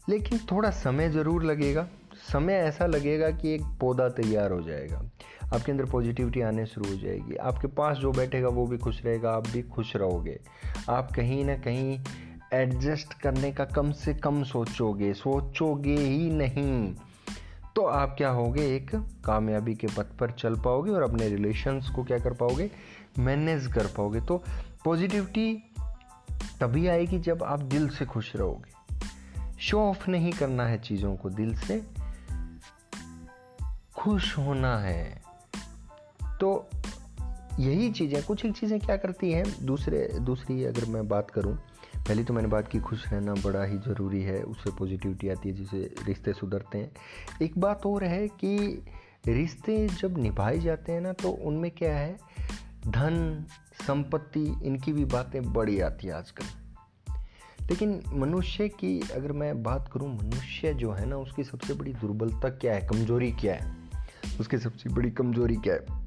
लेकिन 0.09 0.39
थोड़ा 0.39 0.71
समय 0.71 1.09
ज़रूर 1.09 1.45
लगेगा। 1.45 1.89
समय 2.33 2.53
ऐसा 2.53 2.87
लगेगा 2.87 3.31
कि 3.31 3.55
एक 3.55 3.63
पौधा 3.81 4.09
तैयार 4.09 4.53
हो 4.53 4.61
जाएगा। 4.61 5.11
आपके 5.55 5.73
अंदर 5.73 5.85
पॉजिटिविटी 5.85 6.41
आने 6.41 6.67
शुरू 6.67 6.91
हो 6.91 6.97
जाएगी। 6.97 7.37
आपके 7.37 7.67
पास 7.67 7.97
जो 7.97 8.13
बैठेगा, 8.13 8.49
वो 8.49 8.67
भी 8.67 8.79
खुश 8.79 9.05
रहेगा, 9.05 9.31
आप 9.31 9.49
भी 9.49 9.63
खुश 9.63 9.97
रहोगे। 9.97 10.41
आप 10.89 11.13
कहीं 11.13 11.45
ना 11.45 11.57
कहीं 11.57 12.01
एडजस्ट 12.53 13.15
करने 13.15 13.53
का 13.53 13.65
कम 13.65 13.93
से 13.93 14.15
कम 14.15 14.43
सोचोगे। 14.45 15.15
सोचोगे 15.15 15.95
ही 15.95 16.31
नहीं। 16.31 16.95
तो 17.77 17.83
आप 17.83 18.15
क्या 18.19 18.31
होगे? 18.31 18.77
एक 18.77 18.91
कामयाबी 19.25 19.75
के 19.75 19.87
पथ 19.87 20.17
पर 20.19 20.31
चल 20.31 20.55
पाओगे 20.55 20.91
और 20.91 21.03
अपने 21.03 21.29
रिलेशंस 21.29 21.91
को 21.91 22.05
क्या 22.05 22.19
कर 22.19 22.33
पाओगे? 22.33 22.71
मैनेज 23.19 23.67
कर 23.67 23.87
पाओगे। 23.87 24.21
तो 24.21 24.43
पॉजिटिविटी 24.85 25.63
तभी 26.61 26.87
आएगी 26.87 27.19
जब 27.19 27.43
आप 27.43 27.61
दिल 27.61 27.89
से 27.89 28.05
खुश 28.05 28.37
रहोगे। 28.37 28.78
शो 29.59 29.81
ऑफ़ 29.81 30.11
नहीं 30.11 30.33
करना 30.33 30.67
है 30.67 30.79
चीज़ों 30.79 31.17
को 31.17 31.31
दिल 31.31 31.55
से। 31.55 31.85
खुश 33.97 34.39
होना 34.39 34.79
है। 34.79 35.23
तो 36.41 36.69
यही 37.59 37.93
चीज़ें, 37.93 38.23
कुछ 38.23 38.45
एक 38.45 38.57
चीज़ें 38.57 38.81
क्या 38.81 38.97
करती 38.97 39.33
हैं? 39.33 39.67
दूसरे, 39.67 40.09
दूसरी 40.21 40.65
अगर 40.65 40.85
मैं 40.85 41.09
बात 41.09 41.31
करूँ, 41.31 41.57
पहले 41.97 42.25
तो 42.25 42.35
मैंने 42.35 42.49
बात 42.49 42.69
की 42.69 42.81
खुश 42.81 43.09
रहना 43.09 43.35
बड़ा 43.35 43.65
ही 43.65 43.79
ज़रूरी 43.79 44.23
है, 44.23 44.43
उससे 44.43 44.71
पॉजिटिविटी 44.71 45.29
आती 45.29 45.49
है 45.49 45.55
जिससे 45.55 45.95
रिश्ते 46.07 46.33
सुधरते 46.33 46.79
हैं। 46.79 46.93
एक 47.43 47.59
बात 47.59 47.87
और 47.87 48.05
है 48.05 48.29
कि 48.29 48.85
रिश्ते 49.29 49.89
जब 49.89 50.19
निभाए 50.19 50.59
जाते 50.59 50.93
हैं 50.93 51.01
ना 51.01 51.13
तो 51.13 51.31
उनमें 51.31 51.71
क्या 51.71 51.99
है? 51.99 52.19
धन, 52.89 53.45
संपत्ति, 53.87 54.61
इनकी 54.65 54.93
भी 54.93 55.05
बातें 55.05 55.53
बड़ी 55.53 55.81
आती 55.81 56.07
है 56.07 56.13
आजकल। 56.13 56.68
लेकिन 57.71 58.01
मनुष्य 58.15 58.69
की 58.69 59.01
अगर 59.15 59.33
मैं 59.33 59.63
बात 59.63 59.89
करूँ, 59.93 60.09
मनुष्य 60.17 60.73
जो 60.75 60.93
है 60.93 61.07
ना, 61.07 61.17
उसकी 61.17 61.45
सबसे 61.45 61.75
बड़ी 61.75 61.93
दुर्बलता 61.93 62.49
क्या 62.51 62.75
है? 62.75 62.87
कमज़ोरी 62.87 63.31
क्या 63.33 63.55
है? 63.55 63.77
उसकी 64.41 64.59
सबसे 64.59 64.91
बड़ी 64.91 65.11
कमज़ोरी 65.11 65.57
क्या 65.57 65.75
है? 65.75 66.07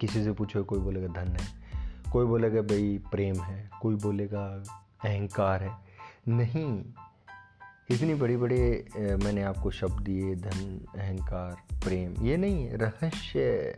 किसी 0.00 0.24
से 0.24 0.32
पूछो, 0.32 0.62
कोई 0.64 0.78
बोलेगा 0.78 1.06
धन 1.14 1.28
है, 1.28 1.46
कोई 2.12 2.26
बोलेगा 2.26 2.60
भाई 2.62 2.98
प्रेम 3.10 3.40
है, 3.40 3.70
कोई 3.82 3.94
बोलेगा 3.94 4.44
अहंकार 5.04 5.62
है। 5.62 5.70
नहीं, 6.28 6.84
इतनी 7.90 8.14
बड़ी 8.14 8.36
बड़े 8.36 8.88
मैंने 9.24 9.42
आपको 9.42 9.70
शब्द 9.70 10.02
दिए, 10.02 10.34
धन, 10.34 10.86
अहंकार, 10.98 11.56
प्रेम, 11.78 12.14
ये 12.22 12.36
नहीं 12.36 12.68
रहस्य, 12.70 13.76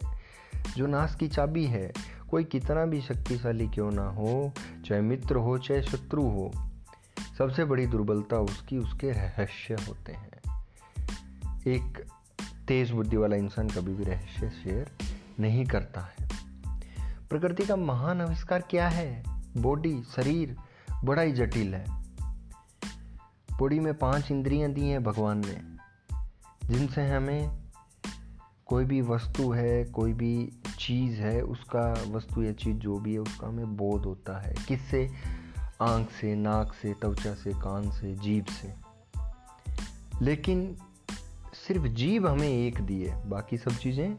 जो 0.77 0.87
नाश 0.87 1.15
की 1.15 1.29
चाबी 1.29 1.65
है, 1.65 1.93
कोई 2.31 2.45
कितना 2.45 2.85
भी 2.87 3.01
शक्तिशाली 3.01 3.69
क्यों 3.69 3.91
ना 3.91 4.09
हो, 4.11 4.53
चाहे 4.87 5.01
मित्र 5.01 5.37
हो, 5.37 5.59
चाहे 5.59 5.83
शत्रु 5.83 6.23
हो 6.23 6.53
सबसे 7.39 7.65
बड़ी 7.65 7.87
दुर्बलता 7.87 8.37
उसकी, 8.37 8.79
उसके 8.79 9.11
रहस्य 9.11 9.75
होते 9.75 10.13
हैं। 10.13 10.65
एक 11.67 12.07
तेज 12.69 12.91
बुद्धि 12.91 13.17
वाला 13.17 13.37
इंसान 13.37 13.69
कभी 13.69 13.95
भी 13.95 14.05
रहस्य 14.05 14.51
शेयर 14.51 14.91
नहीं 15.41 15.67
करता 15.67 16.01
है। 16.01 16.29
प्रकृति 17.31 17.67
का 17.67 17.77
महान 17.77 18.21
आविष्कार 18.21 18.61
क्या 18.61 18.89
है? 18.89 19.25
बॉडी, 19.57 20.03
शरीर 20.03 20.57
बड़ा 21.05 21.23
ही 21.23 21.33
जटिल 21.33 21.75
है। 21.75 21.85
बॉडी 23.59 23.81
में 23.81 23.95
पाँच 23.95 24.31
इंद्रियाँ 24.31 24.71
दी 24.71 24.89
हैं 24.89 25.05
भगवान 25.05 25.43
ने, 25.47 25.61
जिनसे 26.69 27.09
हमें 27.09 27.59
कोई 28.67 28.85
भी 28.85 29.01
वस्तु 29.01 29.53
है, 29.53 29.85
कोई 29.85 30.13
भी 30.13 30.53
चीज़ 30.79 31.21
है, 31.21 31.43
उसका 31.43 32.05
वस्तु 32.09 32.43
या 32.43 32.53
चीज़ 32.53 32.77
जो 32.77 32.99
भी 32.99 33.13
है, 33.13 33.19
उसका 33.19 33.49
हमें 33.49 33.77
बोध 33.77 34.05
होता 34.05 34.41
है। 34.41 34.55
किससे? 34.69 35.11
आँख 35.83 36.11
से, 36.11 36.35
नाक 36.35 36.73
से, 36.83 36.95
त्वचा 36.95 37.35
से, 37.35 37.53
कान 37.53 37.91
से, 37.91 38.15
जीभ 38.15 38.45
से। 38.45 38.75
लेकिन 40.23 40.77
सिर्फ़ 41.55 41.87
जीभ 41.87 42.27
हमें 42.27 42.49
एक 42.49 42.81
दी 42.81 43.03
है, 43.03 43.29
बाकी 43.29 43.59
सब 43.59 43.71
चीज़ें? 43.71 44.17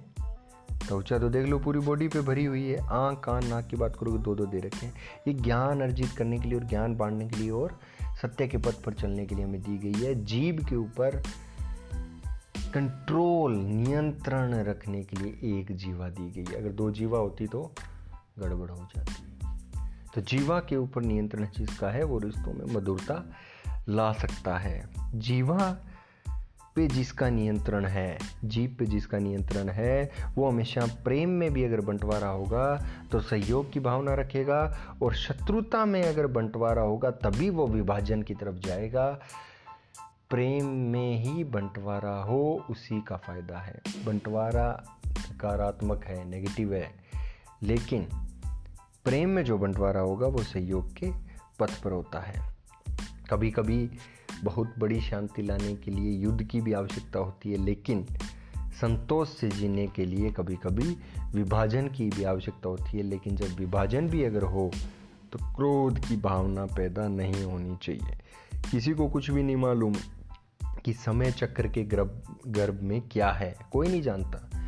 त्वचा 0.88 1.20
तो 1.20 1.30
देख 1.30 1.48
लो, 1.48 1.60
पूरी 1.60 1.80
बॉडी 1.80 2.08
पे 2.08 2.22
भरी 2.22 2.46
हुई 2.46 2.70
है। 2.70 2.80
आँख, 2.80 3.20
कान, 3.20 3.48
नाक 3.48 3.68
की 3.68 3.76
बात 3.76 3.96
करोगे 3.96 4.18
दो 4.18 4.36
दो 4.36 4.46
दे 4.46 4.60
रखे 4.60 4.86
हैं। 4.86 4.94
ये 5.28 5.34
ज्ञान 5.34 5.82
अर्जित 5.82 6.12
करने 6.12 6.40
के 6.40 6.50
लिए 6.50 6.60
और 6.60 6.66
ज्ञान 6.66 6.96
बांटने 6.96 7.28
के 7.28 7.36
लिए 7.36 7.50
और 7.50 7.80
सत्य 8.22 8.48
के 8.48 8.58
पथ 8.58 8.84
पर 8.84 8.94
चलने 8.94 9.26
के 9.26 9.36
लिए 9.36 9.46
हमें 9.46 9.62
दी 9.62 9.78
गई 9.78 10.06
है। 10.06 10.26
जीभ 10.26 10.66
के 10.70 10.76
ऊपर 10.76 11.24
कंट्रोल 12.74 13.56
नियंत्रण 13.56 14.54
रखने 14.54 15.04
के 15.04 15.18
लिए 15.18 15.60
एक 15.60 15.76
जीवा 15.76 16.10
दी 16.10 16.32
गई 16.32 16.52
है। 16.52 16.58
अगर 16.58 16.70
दो 16.70 16.92
जीवा 16.92 17.20
होती 17.20 17.48
तो 17.48 17.72
गड़बड़ 18.40 18.70
हो 18.70 18.88
जाती। 18.96 19.35
तो 20.16 20.22
जीवा 20.22 20.60
के 20.60 20.76
ऊपर 20.76 21.02
नियंत्रण 21.02 21.48
जिसका 21.58 21.90
है, 21.90 22.04
वो 22.04 22.20
रिश्तों 22.20 22.54
में 22.54 22.76
मधुरता 22.76 23.30
ला 23.90 24.14
सकता 24.14 24.58
है। 24.58 24.90
जीवा 25.16 25.78
पे 26.76 26.88
जिसका 26.88 27.30
नियंत्रण 27.30 27.86
है, 27.86 28.18
जीव 28.46 28.76
पे 28.80 28.86
जिसका 28.86 29.18
नियंत्रण 29.18 29.70
है, 29.70 30.12
वो 30.36 30.50
हमेशा 30.50 30.86
प्रेम 30.86 31.30
में 31.30 31.54
भी 31.54 31.64
अगर 31.64 31.82
बंटवारा 31.82 32.28
होगा 32.28 32.86
तो 33.12 33.20
सहयोग 33.20 33.72
की 33.72 33.80
भावना 33.80 34.14
रखेगा 34.14 34.78
और 35.02 35.14
शत्रुता 35.14 35.86
में 35.86 36.04
अगर 36.04 36.28
बंटवारा 36.28 36.82
होगा, 36.82 37.12
तभी 37.12 37.50
वो 37.50 37.68
विभाजन 37.68 38.22
की 38.22 38.34
तरफ़ 38.34 38.56
जाएगा। 38.56 39.20
प्रेम 40.30 40.66
में 40.66 41.16
ही 41.18 41.44
बंटवारा 41.44 42.16
हो, 42.16 42.66
उसी 42.70 43.02
का 43.02 43.18
फ़ायदा 43.18 43.58
है। 43.58 43.82
बंटवारा 44.06 44.84
सकारात्मक 45.08 46.06
है, 46.06 46.30
नेगेटिव 46.30 46.74
है। 46.74 46.92
लेकिन 47.64 48.08
प्रेम 49.06 49.30
में 49.30 49.44
जो 49.44 49.58
बंटवारा 49.58 50.02
होगा, 50.02 50.28
वो 50.28 50.44
सहयोग 50.44 50.94
के 50.94 51.12
पथ 51.60 51.82
पर 51.82 51.92
होता 51.92 52.20
है। 52.20 52.56
कभी 53.30 53.52
कभी 53.52 53.90
बहुत 54.44 54.74
बड़ी 54.80 55.02
शांति 55.02 55.42
लाने 55.42 55.76
के 55.76 55.92
लिए 55.92 56.12
युद्ध 56.12 56.44
की 56.44 56.62
भी 56.62 56.74
आवश्यकता 56.74 57.20
होती 57.20 57.52
है, 57.52 57.58
लेकिन 57.58 58.06
संतोष 58.58 59.30
से 59.30 59.50
जीने 59.50 59.88
के 59.88 60.06
लिए 60.06 60.32
कभी 60.32 60.56
कभी 60.56 60.98
विभाजन 61.34 61.88
की 61.88 62.10
भी 62.10 62.24
आवश्यकता 62.24 62.70
होती 62.70 62.98
है। 62.98 63.04
लेकिन 63.04 63.36
जब 63.36 63.56
विभाजन 63.56 64.08
भी 64.08 64.24
अगर 64.24 64.44
हो 64.44 64.72
तो 65.32 65.40
क्रोध 65.56 66.00
की 66.00 66.18
भावना 66.18 66.66
पैदा 66.66 67.08
नहीं 67.08 67.44
होनी 67.44 67.78
चाहिए। 67.84 68.18
किसी 68.72 68.92
को 68.92 69.10
कुछ 69.10 69.32
भी 69.32 69.44
नहीं 69.44 69.56
मालूम 69.56 69.94
कि 70.86 70.94
समय 70.94 71.32
चक्र 71.32 71.68
के 71.68 71.84
गर्भ 71.84 72.22
गर्भ 72.48 72.80
में 72.82 73.02
क्या 73.02 73.32
है, 73.32 73.56
कोई 73.72 73.88
नहीं 73.88 74.02
जानता। 74.02 74.65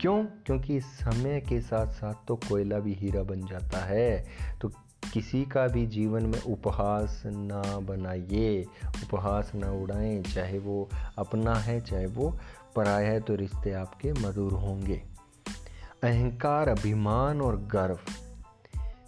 क्यों? 0.00 0.24
क्योंकि 0.24 0.80
समय 0.80 1.40
के 1.40 1.60
साथ 1.60 1.86
साथ 1.86 2.14
तो 2.28 2.36
कोयला 2.36 2.78
भी 2.78 2.94
हीरा 2.94 3.22
बन 3.22 3.46
जाता 3.46 3.78
है। 3.78 4.26
तो 4.60 4.68
किसी 5.14 5.44
का 5.44 5.66
भी 5.66 5.86
जीवन 5.86 6.26
में 6.26 6.42
उपहास 6.42 7.22
ना 7.26 7.78
बनाइए, 7.78 8.66
उपहास 8.86 9.52
ना 9.54 9.72
उड़ाएँ, 9.72 10.22
चाहे 10.22 10.58
वो 10.58 10.88
अपना 11.18 11.54
है, 11.54 11.80
चाहे 11.80 12.06
वो 12.06 12.38
पराया 12.76 13.10
है 13.10 13.20
तो 13.20 13.34
रिश्ते 13.34 13.72
आपके 13.72 14.12
मधुर 14.12 14.52
होंगे। 14.52 15.02
अहंकार, 16.02 16.68
अभिमान 16.68 17.40
और 17.40 17.56
गर्व 17.56 17.98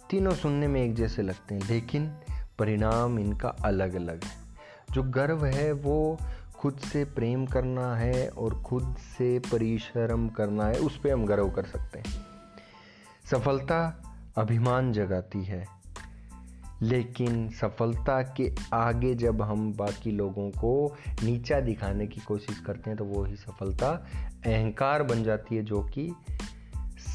तीनों 0.09 0.31
सुनने 0.31 0.67
में 0.67 0.83
एक 0.83 0.95
जैसे 0.95 1.21
लगते 1.21 1.55
हैं, 1.55 1.61
लेकिन 1.69 2.11
परिणाम 2.59 3.19
इनका 3.19 3.49
अलग 3.49 3.93
अलग 3.93 4.23
है। 4.23 4.43
जो 4.91 5.03
गर्व 5.03 5.45
है, 5.45 5.71
वो 5.71 6.17
खुद 6.63 6.77
से 6.77 7.05
प्रेम 7.05 7.45
करना 7.45 7.95
है 7.95 8.29
और 8.29 8.61
खुद 8.61 8.95
से 9.17 9.39
परिश्रम 9.39 10.29
करना 10.29 10.65
है, 10.65 10.75
उस 10.75 10.97
पर 10.97 11.11
हम 11.11 11.25
गर्व 11.25 11.49
कर 11.49 11.63
सकते 11.63 11.99
हैं। 11.99 12.25
सफलता 13.31 14.03
अभिमान 14.37 14.93
जगाती 14.93 15.43
है। 15.43 15.65
लेकिन 16.81 17.49
सफलता 17.49 18.23
के 18.23 18.55
आगे 18.73 19.15
जब 19.15 19.41
हम 19.41 19.73
बाकी 19.73 20.11
लोगों 20.11 20.49
को 20.49 20.95
नीचा 21.23 21.59
दिखाने 21.59 22.07
की 22.07 22.21
कोशिश 22.21 22.59
करते 22.59 22.89
हैं 22.89 22.97
तो 22.97 23.05
वो 23.05 23.23
ही 23.23 23.35
सफलता 23.35 23.89
अहंकार 24.45 25.03
बन 25.03 25.23
जाती 25.23 25.55
है, 25.55 25.63
जो 25.63 25.83
कि 25.83 26.11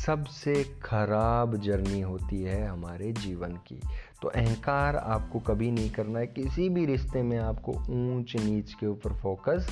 सबसे 0.06 0.64
खराब 0.82 1.56
जर्नी 1.56 2.00
होती 2.00 2.42
है 2.42 2.66
हमारे 2.66 3.12
जीवन 3.12 3.52
की। 3.52 3.80
तो 4.22 4.28
अहंकार 4.28 4.96
आपको 4.96 5.38
कभी 5.38 5.70
नहीं 5.70 5.90
करना 5.90 6.18
है। 6.18 6.26
किसी 6.26 6.68
भी 6.68 6.86
रिश्ते 6.86 7.22
में 7.22 7.38
आपको 7.38 7.72
ऊंच 7.72 8.36
नीच 8.36 8.74
के 8.74 8.86
ऊपर 8.86 9.12
फोकस 9.12 9.68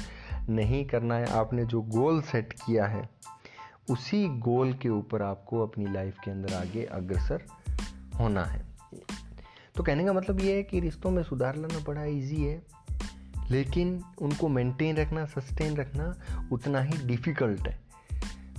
नहीं 0.48 0.84
करना 0.84 1.14
है। 1.14 1.26
आपने 1.26 1.64
जो 1.64 1.80
गोल 1.82 2.20
सेट 2.22 2.52
किया 2.52 2.86
है, 2.86 3.08
उसी 3.90 4.26
गोल 4.28 4.72
के 4.72 4.88
ऊपर 4.88 5.22
आपको 5.22 5.62
अपनी 5.62 5.92
लाइफ 5.92 6.18
के 6.24 6.30
अंदर 6.30 6.54
आगे 6.54 6.84
अग्रसर 6.84 7.42
होना 8.20 8.44
है। 8.44 8.64
तो 9.76 9.82
कहने 9.82 10.04
का 10.04 10.12
मतलब 10.12 10.40
ये 10.40 10.56
है 10.56 10.62
कि 10.62 10.80
रिश्तों 10.80 11.10
में 11.10 11.22
सुधार 11.22 11.56
लाना 11.56 11.78
बड़ा 11.78 12.04
इजी 12.04 12.44
है, 12.44 12.62
लेकिन 13.50 14.02
उनको 14.20 14.48
मेंटेन 14.48 14.96
रखना 14.96 15.24
सस्टेन 15.26 15.76
रखना 15.76 16.14
उतना 16.52 16.80
ही 16.80 17.06
डिफ़िकल्ट 17.06 17.68
है। 17.68 17.78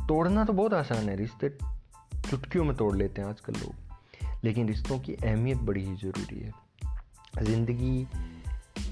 तोड़ना 0.08 0.46
तो 0.46 0.54
बहुत 0.54 0.74
आसान 0.74 1.10
है। 1.10 1.16
रिश्ते 1.16 1.50
चुटकियों 2.30 2.64
में 2.64 2.76
तोड़ 2.76 2.96
लेते 2.98 3.22
हैं 3.22 3.30
आजकल 3.30 3.54
लोग। 3.54 3.87
लेकिन 4.44 4.68
रिश्तों 4.68 5.00
की 5.00 5.14
अहमियत 5.14 5.58
बड़ी 5.58 5.84
ही 5.84 5.96
ज़रूरी 5.96 6.40
है। 6.40 6.52
ज़िंदगी 7.44 8.08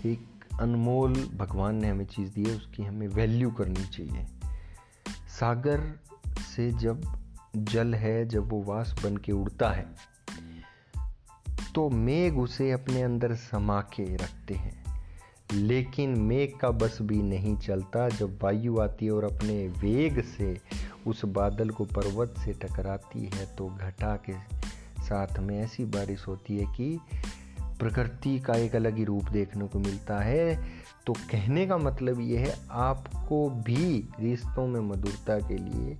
एक 0.05 0.27
अनमोल 0.61 1.13
भगवान 1.13 1.75
ने 1.75 1.89
हमें 1.89 2.05
चीज़ 2.05 2.29
दी 2.33 2.43
है, 2.43 2.55
उसकी 2.55 2.83
हमें 2.83 3.07
वैल्यू 3.07 3.51
करनी 3.51 3.85
चाहिए। 3.85 4.25
सागर 5.29 5.99
से 6.55 6.71
जब 6.71 7.01
जल 7.55 7.93
है, 7.93 8.27
जब 8.27 8.49
वो 8.49 8.61
वास 8.63 8.95
बन 9.03 9.17
के 9.17 9.31
उड़ता 9.31 9.69
है 9.69 9.85
तो 11.75 11.89
मेघ 11.89 12.33
उसे 12.33 12.71
अपने 12.71 13.01
अंदर 13.01 13.35
समा 13.35 13.81
के 13.81 14.15
रखते 14.15 14.53
हैं। 14.53 14.85
लेकिन 15.53 16.09
मेघ 16.09 16.49
का 16.57 16.69
बस 16.71 16.97
भी 17.01 17.21
नहीं 17.21 17.55
चलता। 17.57 18.07
जब 18.09 18.39
वायु 18.43 18.79
आती 18.79 19.05
है 19.05 19.11
और 19.11 19.23
अपने 19.23 19.67
वेग 19.67 20.23
से 20.25 20.57
उस 21.07 21.25
बादल 21.25 21.69
को 21.69 21.85
पर्वत 21.85 22.35
से 22.45 22.53
टकराती 22.53 23.29
है 23.35 23.45
तो 23.55 23.67
घटा 23.69 24.15
के 24.15 24.33
साथ 25.05 25.39
में 25.39 25.59
ऐसी 25.59 25.85
बारिश 25.85 26.27
होती 26.27 26.57
है 26.57 26.65
कि 26.65 26.99
प्रकृति 27.79 28.39
का 28.39 28.53
एक 28.55 28.75
अलग 28.75 28.97
ही 28.97 29.03
रूप 29.03 29.29
देखने 29.29 29.67
को 29.67 29.79
मिलता 29.79 30.19
है। 30.19 30.55
तो 31.07 31.13
कहने 31.13 31.65
का 31.67 31.77
मतलब 31.77 32.19
ये 32.21 32.37
है, 32.37 32.55
आपको 32.71 33.49
भी 33.49 34.09
रिश्तों 34.19 34.67
में 34.67 34.79
मधुरता 34.81 35.39
के 35.39 35.57
लिए 35.57 35.97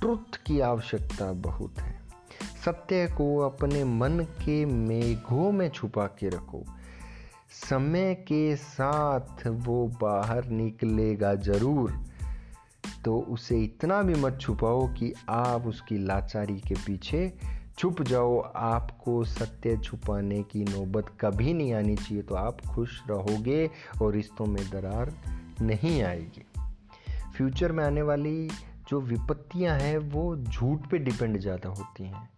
ट्रुथ 0.00 0.36
की 0.46 0.60
आवश्यकता 0.60 1.32
बहुत 1.32 1.78
है। 1.78 2.00
सत्य 2.64 3.06
को 3.06 3.38
अपने 3.38 3.84
मन 3.84 4.18
के 4.44 4.64
मेघों 4.64 5.52
में 5.52 5.68
छुपा 5.68 6.06
के 6.06 6.28
रखो। 6.28 6.64
समय 7.70 8.14
के 8.14 8.56
साथ 8.56 9.46
वो 9.46 9.86
बाहर 10.02 10.48
निकलेगा 10.48 11.34
ज़रूर। 11.34 12.04
तो 13.04 13.18
उसे 13.18 13.58
इतना 13.58 14.02
भी 14.02 14.14
मत 14.14 14.38
छुपाओ 14.40 14.86
कि 14.88 15.12
आप 15.28 15.66
उसकी 15.66 15.98
लाचारी 15.98 16.56
के 16.60 16.74
पीछे 16.74 17.32
छुप 17.78 18.00
जाओ, 18.02 18.38
आपको 18.56 19.24
सत्य 19.24 19.76
छुपाने 19.76 20.42
की 20.42 20.62
नौबत 20.64 21.10
कभी 21.20 21.52
नहीं 21.54 21.72
आनी 21.74 21.94
चाहिए 21.96 22.22
तो 22.22 22.34
आप 22.34 22.60
खुश 22.66 23.02
रहोगे 23.08 23.70
और 24.02 24.12
रिश्तों 24.12 24.46
में 24.46 24.70
दरार 24.70 25.12
नहीं 25.62 26.02
आएगी। 26.02 26.44
फ्यूचर 27.36 27.72
में 27.72 27.84
आने 27.84 28.02
वाली 28.02 28.48
जो 28.88 29.00
विपत्तियाँ 29.00 29.78
हैं, 29.78 29.96
वो 29.98 30.36
झूठ 30.36 30.90
पे 30.90 30.98
डिपेंड 30.98 31.38
ज़्यादा 31.38 31.68
होती 31.68 32.04
हैं। 32.04 32.28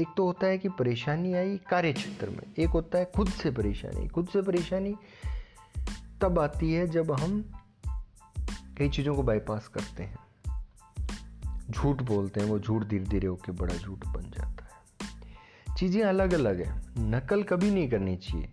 एक 0.00 0.08
तो 0.16 0.24
होता 0.24 0.46
है 0.46 0.58
कि 0.58 0.68
परेशानी 0.68 1.32
आई 1.34 1.56
कार्य 1.70 1.92
क्षेत्र 1.92 2.30
में, 2.30 2.42
एक 2.58 2.68
होता 2.68 2.98
है 2.98 3.10
खुद 3.16 3.28
से 3.28 3.50
परेशानी। 3.50 4.08
खुद 4.08 4.28
से 4.28 4.42
परेशानी 4.42 4.94
तब 6.20 6.38
आती 6.38 6.72
है 6.72 6.86
जब 6.86 7.12
हम 7.12 7.44
कई 8.78 8.88
चीज़ों 8.88 9.14
को 9.16 9.22
बाईपास 9.22 9.68
करते 9.68 10.02
हैं। 10.02 10.31
झूठ 11.70 12.02
बोलते 12.02 12.40
हैं, 12.40 12.48
वो 12.48 12.58
झूठ 12.58 12.84
धीरे 12.84 13.04
धीरे 13.04 13.26
होकर 13.26 13.52
बड़ा 13.52 13.74
झूठ 13.74 14.06
बन 14.06 14.22
जाता 14.22 14.64
है। 14.64 15.76
चीज़ें 15.76 16.02
अलग 16.02 16.34
अलग 16.34 16.60
है। 16.60 16.82
नकल 16.98 17.42
कभी 17.42 17.70
नहीं 17.70 17.88
करनी 17.90 18.16
चाहिए। 18.16 18.48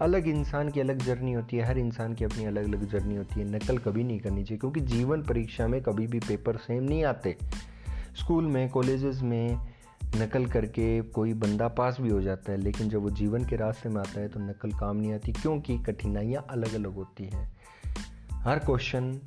अलग 0.00 0.28
इंसान 0.28 0.68
की 0.68 0.80
अलग 0.80 0.98
जर्नी 0.98 1.32
होती 1.32 1.56
है, 1.56 1.64
हर 1.64 1.78
इंसान 1.78 2.14
की 2.14 2.24
अपनी 2.24 2.44
अलग 2.44 2.64
अलग 2.64 2.88
जर्नी 2.90 3.16
होती 3.16 3.40
है। 3.40 3.50
नकल 3.50 3.78
कभी 3.78 4.04
नहीं 4.04 4.20
करनी 4.20 4.44
चाहिए, 4.44 4.58
क्योंकि 4.58 4.80
जीवन 4.80 5.22
परीक्षा 5.22 5.66
में 5.68 5.82
कभी 5.82 6.06
भी 6.06 6.20
पेपर 6.20 6.56
सेम 6.56 6.82
नहीं 6.82 7.04
आते। 7.04 7.36
स्कूल 8.16 8.44
में, 8.44 8.68
कॉलेजेस 8.68 9.20
में 9.22 9.58
नकल 10.16 10.46
करके 10.46 11.02
कोई 11.02 11.34
बंदा 11.34 11.68
पास 11.68 11.96
भी 12.00 12.10
हो 12.10 12.20
जाता 12.20 12.52
है, 12.52 12.58
लेकिन 12.58 12.88
जब 12.88 13.02
वो 13.02 13.10
जीवन 13.10 13.44
के 13.44 13.56
रास्ते 13.56 13.88
में 13.88 14.00
आता 14.00 14.20
है 14.20 14.28
तो 14.28 14.40
नकल 14.40 14.72
काम 14.72 14.96
नहीं 14.96 15.12
आती, 15.12 15.32
क्योंकि 15.32 15.78
कठिनाइयाँ 15.78 16.46
अलग 16.50 16.74
अलग 16.74 16.94
होती 16.94 17.24
हैं। 17.24 17.52
हर 18.34 18.58
क्वेश्चन 18.58 19.20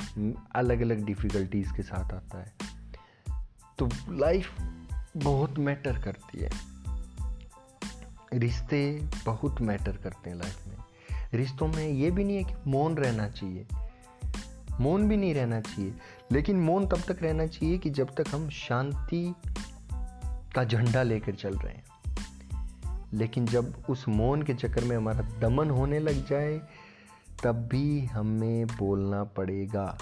अलग 0.56 0.82
अलग 0.82 1.06
डिफ़िकल्टीज़ 1.06 1.74
के 1.74 1.84
साथ 1.84 2.14
आता 2.14 2.40
है। 2.40 2.63
तो 3.78 3.90
लाइफ 4.10 4.62
बहुत 5.18 5.60
मैटर 5.60 6.02
करती 6.02 6.40
है। 6.40 6.52
रिश्ते 8.34 9.10
बहुत 9.26 9.62
मैटर 9.62 9.98
करते 9.98 10.30
हैं 10.30 10.38
लाइफ 10.38 10.68
में। 10.68 10.78
रिश्तों 11.34 11.68
में 11.68 11.90
ये 11.90 12.12
भी 12.12 12.24
नहीं 12.24 12.44
है 12.44 12.44
कि 12.44 12.70
मौन 12.70 12.96
रहना 12.96 13.30
चाहिए। 13.30 13.68
मौन 14.82 15.10
भी 15.10 15.18
नहीं 15.18 15.34
रहना 15.34 15.62
चाहिए। 15.62 15.94
लेकिन 16.32 16.58
मौन 16.58 16.88
तब 16.88 17.02
तक 17.02 17.24
रहना 17.24 17.48
चाहिए 17.48 17.78
कि 17.78 17.90
जब 17.90 18.16
तक 18.16 18.26
हम 18.36 18.50
शांति 18.50 19.36
का 20.56 20.64
झंडा 20.64 21.04
लेकर 21.04 21.36
चल 21.36 21.58
रहे 21.58 21.74
हैं। 21.74 21.84
लेकिन 23.14 23.46
जब 23.46 23.84
उस 23.90 24.08
मौन 24.08 24.42
के 24.42 24.54
चक्कर 24.54 24.84
में 24.84 24.98
हमारा 24.98 25.40
दमन 25.40 25.70
होने 25.70 26.00
लग 26.00 26.28
जाए, 26.28 26.62
तब 27.44 27.68
भी 27.68 28.06
हमें 28.06 28.68
बोलना 28.68 29.24
पड़ेगा। 29.24 29.98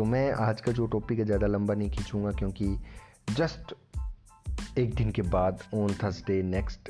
तो 0.00 0.04
मैं 0.04 0.32
आज 0.32 0.60
का 0.60 0.72
जो 0.72 0.86
टॉपिक 0.86 1.18
है 1.18 1.24
ज़्यादा 1.24 1.46
लंबा 1.46 1.74
नहीं 1.74 1.90
खींचूँगा 1.90 2.30
क्योंकि 2.30 2.66
जस्ट 3.32 3.74
एक 4.78 4.94
दिन 4.94 5.10
के 5.10 5.22
बाद 5.22 5.62
ऑन 5.74 5.92
थर्सडे 5.94 6.42
नेक्स्ट 6.42 6.88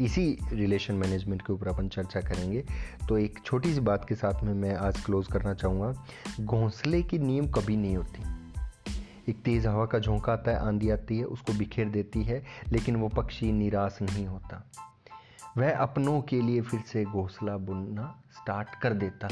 इसी 0.00 0.38
रिलेशन 0.52 0.94
मैनेजमेंट 0.94 1.42
के 1.42 1.52
ऊपर 1.52 1.68
अपन 1.68 1.88
चर्चा 1.88 2.20
करेंगे। 2.20 2.64
तो 3.08 3.18
एक 3.18 3.38
छोटी 3.44 3.74
सी 3.74 3.80
बात 3.80 4.04
के 4.08 4.14
साथ 4.14 4.44
में 4.44 4.54
मैं 4.54 4.74
आज 4.76 5.04
क्लोज 5.04 5.26
करना 5.26 5.54
चाहूँगा। 5.54 6.06
घोंसले 6.40 7.02
की 7.02 7.18
नींव 7.18 7.46
कभी 7.46 7.76
नहीं 7.76 7.96
होती। 7.96 8.22
एक 9.30 9.42
तेज़ 9.42 9.68
हवा 9.68 9.86
का 9.86 9.98
झोंका 9.98 10.32
आता 10.32 10.50
है, 10.50 10.58
आंधी 10.58 10.90
आती 10.90 11.18
है, 11.18 11.24
उसको 11.24 11.52
बिखेर 11.52 11.88
देती 11.88 12.22
है, 12.22 12.42
लेकिन 12.72 12.96
वो 12.96 13.08
पक्षी 13.08 13.52
निराश 13.52 13.98
नहीं 14.02 14.26
होता। 14.26 14.70
वह 15.58 15.76
अपनों 15.76 16.20
के 16.20 16.40
लिए 16.40 16.60
फिर 16.60 16.80
से 16.80 17.04
घोंसला 17.04 17.56
बुनना 17.56 18.22
स्टार्ट 18.32 18.68
कर 18.82 18.92
देता। 18.92 19.28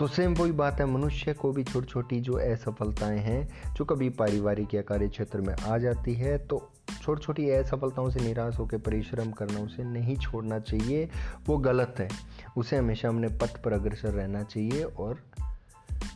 तो 0.00 0.06
सेम 0.06 0.34
वही 0.34 0.52
बात 0.52 0.80
है, 0.80 0.86
मनुष्य 0.86 1.32
को 1.32 1.52
भी 1.52 1.64
छोटी 1.64 1.86
छोटी 1.86 2.20
जो 2.20 2.32
असफलताएँ 2.32 3.18
हैं, 3.18 3.74
जो 3.74 3.84
कभी 3.84 4.08
पारिवारिक 4.08 4.74
या 4.74 4.82
कार्य 4.82 5.08
क्षेत्र 5.08 5.40
में 5.40 5.54
आ 5.54 5.78
जाती 5.78 6.14
है 6.14 6.38
तो 6.38 6.70
छोटी 7.02 7.22
छोटी 7.22 7.50
असफलताओं 7.50 8.10
से 8.10 8.20
निराश 8.20 8.58
होकर 8.58 8.78
परिश्रम 8.78 9.30
करना, 9.30 9.60
उसे 9.60 9.84
नहीं 9.84 10.16
छोड़ना 10.16 10.58
चाहिए, 10.58 11.08
वो 11.46 11.58
गलत 11.58 11.94
है। 11.98 12.08
उसे 12.56 12.76
हमेशा 12.76 13.08
अपने 13.08 13.28
पथ 13.28 13.62
पर 13.62 13.72
अग्रसर 13.72 14.08
रहना 14.08 14.42
चाहिए 14.42 14.82
और 14.82 15.22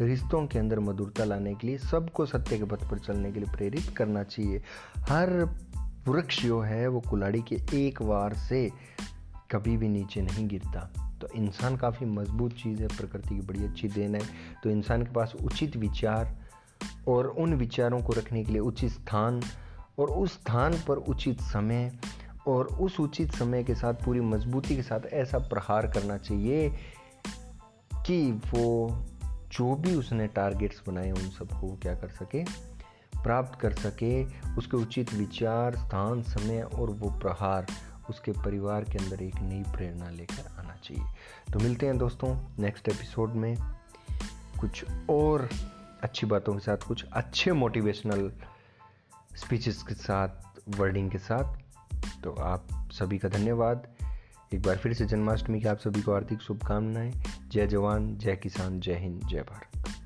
रिश्तों 0.01 0.47
के 0.47 0.59
अंदर 0.59 0.81
मधुरता 0.81 1.25
लाने 1.25 1.55
के 1.55 1.67
लिए, 1.67 1.79
सबको 1.79 2.27
सत्य 2.27 2.59
के 2.59 2.65
पथ 2.65 2.91
पर 2.91 2.99
चलने 2.99 3.33
के 3.33 3.41
लिए 3.41 3.57
प्रेरित 3.57 3.95
करना 3.97 4.23
चाहिए। 4.23 4.63
हर 4.99 5.31
वृक्ष 6.09 6.43
जो 6.43 6.61
है, 6.61 6.89
वो 6.89 7.01
कुलाड़ी 7.01 7.43
के 7.53 7.87
एक 7.87 8.03
बार 8.03 8.35
से 8.35 8.71
कभी 9.51 9.77
भी 9.77 9.89
नीचे 9.89 10.23
नहीं 10.23 10.49
गिरता। 10.49 11.04
तो 11.25 11.35
इंसान 11.35 11.77
काफ़ी 11.77 12.07
मज़बूत 12.07 12.53
चीज़ 12.53 12.83
है, 12.83 12.89
प्रकृति 12.89 13.35
की 13.35 13.41
बड़ी 13.41 13.65
अच्छी 13.65 13.89
देन 13.89 14.15
है। 14.15 14.21
तो 14.63 14.71
इंसान 14.71 15.03
के 15.03 15.13
पास 15.13 15.33
उचित 15.45 15.77
विचार 15.77 16.37
और 17.09 17.27
उन 17.27 17.55
विचारों 17.55 18.03
को 18.03 18.13
रखने 18.13 18.45
के 18.45 18.53
लिए 18.53 18.61
उचित 18.61 18.91
स्थान 18.91 19.43
और 19.99 20.11
उस 20.11 20.33
स्थान 20.33 20.73
पर 20.89 20.97
उचित 20.97 21.41
समय 21.41 21.93
और 22.47 22.67
उस 22.67 23.01
उचित 23.01 23.33
समय 23.33 23.65
के 23.65 23.75
साथ, 23.75 23.95
पूरी 23.95 24.21
मजबूती 24.21 24.77
के 24.77 24.83
साथ 24.83 25.01
ऐसा 25.13 25.39
प्रहार 25.39 25.87
करना 25.87 26.17
चाहिए 26.17 26.71
कि 28.07 28.33
वो 28.33 29.03
जो 29.53 29.75
भी 29.75 29.95
उसने 29.95 30.27
टारगेट्स 30.27 30.83
बनाए, 30.89 31.11
उन 31.11 31.31
सबको 31.31 31.79
क्या 31.83 31.95
कर 31.95 32.09
सके, 32.09 32.45
प्राप्त 33.23 33.61
कर 33.61 33.73
सके। 33.73 34.25
उसके 34.57 34.77
उचित 34.77 35.15
विचार, 35.15 35.77
स्थान, 35.77 36.23
समय 36.23 36.63
और 36.63 36.91
वो 36.91 37.11
प्रहार 37.11 37.67
उसके 38.11 38.33
परिवार 38.33 38.85
के 38.85 38.99
अंदर 38.99 39.23
एक 39.23 39.37
नई 39.37 39.63
प्रेरणा 39.73 40.11
लेकर 40.11 40.54
चाहिए। 40.85 41.05
तो 41.53 41.59
मिलते 41.59 41.87
हैं 41.87 41.99
दोस्तों 41.99 42.37
नेक्स्ट 42.59 42.89
एपिसोड 42.89 43.31
में। 43.31 43.57
कुछ 44.61 44.85
और 45.11 45.49
अच्छी 46.03 46.27
बातों 46.27 46.53
के 46.53 46.59
साथ, 46.59 46.77
कुछ 46.77 47.05
अच्छे 47.13 47.53
मोटिवेशनल 47.53 48.33
स्पीचेस 49.37 49.83
के 49.83 49.95
साथ 49.95 50.29
वर्डिंग 50.69 51.11
के 51.11 51.19
साथ। 51.19 51.57
तो 52.23 52.31
आप 52.33 52.67
सभी 52.73 53.19
का 53.19 53.29
धन्यवाद। 53.29 53.87
एक 54.55 54.63
बार 54.63 54.77
फिर 54.77 54.93
से 54.93 55.05
जन्माष्टमी 55.05 55.61
की 55.61 55.69
आप 55.69 55.79
सभी 55.79 56.03
को 56.03 56.13
हार्दिक 56.13 56.41
शुभकामनाएँ। 56.41 57.13
जय 57.49 57.67
जवान, 57.67 58.17
जय 58.17 58.37
किसान, 58.37 58.81
जय 58.81 58.95
हिंद, 58.95 59.23
जय 59.29 59.41
भारत। 59.41 60.04